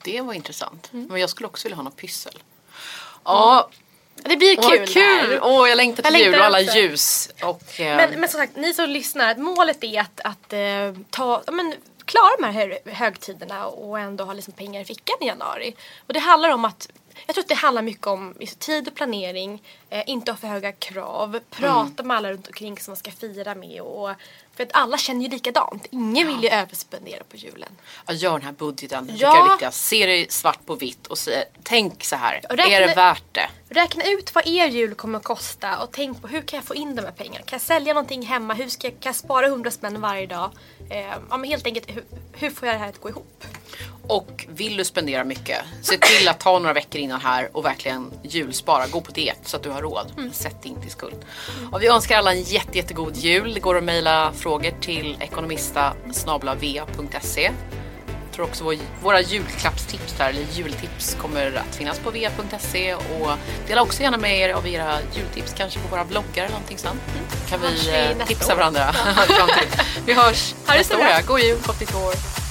Det 0.02 0.20
var 0.20 0.34
intressant. 0.34 0.90
Mm. 0.92 1.06
Men 1.10 1.20
jag 1.20 1.30
skulle 1.30 1.46
också 1.46 1.68
vilja 1.68 1.76
ha 1.76 1.82
något 1.82 1.96
pyssel. 1.96 2.38
Ja, 3.24 3.68
Det 4.14 4.36
blir 4.36 4.58
åh, 4.58 4.70
kul. 4.70 4.78
vad 4.78 4.88
kul! 4.88 5.38
Åh, 5.42 5.68
jag 5.68 5.76
längtar 5.76 6.02
till 6.02 6.12
Jag 6.14 6.22
jul 6.22 6.34
och 6.34 6.44
alla 6.44 6.60
också. 6.60 6.76
ljus. 6.78 7.28
Och, 7.42 7.80
eh, 7.80 7.96
Men, 7.96 8.20
men 8.20 8.28
som 8.28 8.40
sagt, 8.40 8.56
ni 8.56 8.74
som 8.74 8.90
lyssnar, 8.90 9.34
målet 9.36 9.84
är 9.84 10.00
att, 10.00 10.20
att 10.24 10.52
eh, 10.52 11.02
ta, 11.10 11.42
men, 11.52 11.74
klara 12.04 12.30
de 12.38 12.44
här 12.44 12.52
hö- 12.52 12.92
högtiderna 12.92 13.66
och 13.66 13.98
ändå 14.00 14.24
ha 14.24 14.32
liksom 14.32 14.52
pengar 14.52 14.80
i 14.80 14.84
fickan 14.84 15.16
i 15.20 15.26
januari. 15.26 15.74
Och 16.06 16.12
det 16.12 16.20
handlar 16.20 16.48
om 16.50 16.64
att 16.64 16.88
jag 17.26 17.34
tror 17.34 17.42
att 17.44 17.48
det 17.48 17.54
handlar 17.54 17.82
mycket 17.82 18.06
om 18.06 18.34
tid 18.58 18.88
och 18.88 18.94
planering, 18.94 19.62
eh, 19.90 20.02
inte 20.06 20.30
ha 20.32 20.36
för 20.38 20.48
höga 20.48 20.72
krav, 20.72 21.40
prata 21.50 22.02
med 22.02 22.16
alla 22.16 22.32
runt 22.32 22.46
omkring 22.46 22.78
som 22.78 22.90
man 22.92 22.96
ska 22.96 23.10
fira 23.10 23.54
med. 23.54 23.80
Och, 23.80 24.10
för 24.56 24.62
att 24.62 24.70
alla 24.72 24.98
känner 24.98 25.22
ju 25.24 25.28
likadant. 25.30 25.86
Ingen 25.90 26.26
vill 26.26 26.42
ju 26.42 26.48
överspendera 26.48 27.22
på 27.30 27.36
julen. 27.36 27.68
Ja, 28.06 28.14
gör 28.14 28.32
den 28.32 28.42
här 28.42 28.52
budgeten. 28.52 29.10
Ja. 29.16 29.48
viktigast. 29.50 29.84
Se 29.86 30.06
det 30.06 30.32
svart 30.32 30.66
på 30.66 30.74
vitt 30.74 31.06
och 31.06 31.18
se, 31.18 31.44
tänk 31.62 32.04
så 32.04 32.16
här. 32.16 32.40
Räkna- 32.50 32.64
Är 32.76 32.86
det 32.86 32.94
värt 32.94 33.24
det? 33.32 33.48
Räkna 33.70 34.04
ut 34.04 34.34
vad 34.34 34.46
er 34.46 34.66
jul 34.66 34.94
kommer 34.94 35.18
att 35.18 35.24
kosta 35.24 35.78
och 35.82 35.88
tänk 35.92 36.22
på 36.22 36.28
hur 36.28 36.42
kan 36.42 36.56
jag 36.56 36.64
få 36.64 36.74
in 36.74 36.94
de 36.96 37.02
här 37.02 37.10
pengarna? 37.10 37.38
Kan 37.44 37.56
jag 37.56 37.60
sälja 37.60 37.94
någonting 37.94 38.22
hemma? 38.26 38.54
Hur 38.54 38.68
ska 38.68 38.86
jag, 38.86 39.00
kan 39.00 39.10
jag 39.10 39.16
spara 39.16 39.46
100 39.46 39.70
spänn 39.70 40.00
varje 40.00 40.26
dag? 40.26 40.50
Eh, 40.90 40.98
ja, 41.30 41.36
men 41.36 41.44
helt 41.44 41.66
enkelt, 41.66 41.90
hur, 41.90 42.04
hur 42.32 42.50
får 42.50 42.68
jag 42.68 42.74
det 42.74 42.78
här 42.80 42.88
att 42.88 43.00
gå 43.00 43.08
ihop? 43.08 43.44
Och 44.08 44.46
vill 44.48 44.76
du 44.76 44.84
spendera 44.84 45.24
mycket, 45.24 45.58
se 45.82 45.98
till 45.98 46.28
att 46.28 46.40
ta 46.40 46.58
några 46.58 46.72
veckor 46.72 47.00
innan 47.00 47.07
här 47.16 47.48
och 47.52 47.64
verkligen 47.64 48.10
julspara. 48.22 48.86
Gå 48.86 49.00
på 49.00 49.12
diet 49.12 49.38
så 49.44 49.56
att 49.56 49.62
du 49.62 49.70
har 49.70 49.82
råd. 49.82 50.12
Mm. 50.18 50.32
Sätt 50.32 50.56
inte 50.64 50.86
i 50.86 50.90
skuld. 50.90 51.16
Och 51.72 51.82
vi 51.82 51.86
önskar 51.86 52.18
alla 52.18 52.32
en 52.34 52.42
jätte, 52.42 52.78
jättegod 52.78 53.16
jul. 53.16 53.54
Det 53.54 53.60
går 53.60 53.76
att 53.78 53.84
mejla 53.84 54.32
frågor 54.34 54.72
till 54.80 55.16
ekonomista 55.20 55.92
Jag 58.26 58.34
tror 58.34 58.46
också 58.46 58.64
vår, 58.64 58.76
våra 59.02 59.20
julklappstips 59.20 60.12
där, 60.18 60.28
eller 60.28 60.42
jultips 60.52 61.14
kommer 61.14 61.56
att 61.68 61.76
finnas 61.76 61.98
på 61.98 62.10
va.se 62.10 62.94
och 62.94 63.30
dela 63.66 63.82
också 63.82 64.02
gärna 64.02 64.16
med 64.16 64.38
er 64.38 64.52
av 64.52 64.68
era 64.68 64.98
jultips 65.14 65.54
kanske 65.56 65.80
på 65.80 65.88
våra 65.88 66.04
bloggar 66.04 66.44
eller 66.44 66.48
någonting 66.48 66.78
sånt. 66.78 67.00
Kan 67.48 67.60
Hörs 67.60 67.86
vi 67.86 67.90
vi 67.90 68.20
eh, 68.20 68.26
tipsa 68.26 68.52
år. 68.52 68.56
varandra. 68.56 68.92
till. 69.26 69.80
vi 70.06 70.12
hörs 70.14 70.54
Ha 70.66 70.74
nästa 70.74 70.96
år. 70.98 71.04
ja. 71.04 71.20
God 71.26 71.40
jul, 71.40 71.58
gott 71.66 71.80
nytt 71.80 71.94
år. 71.94 72.47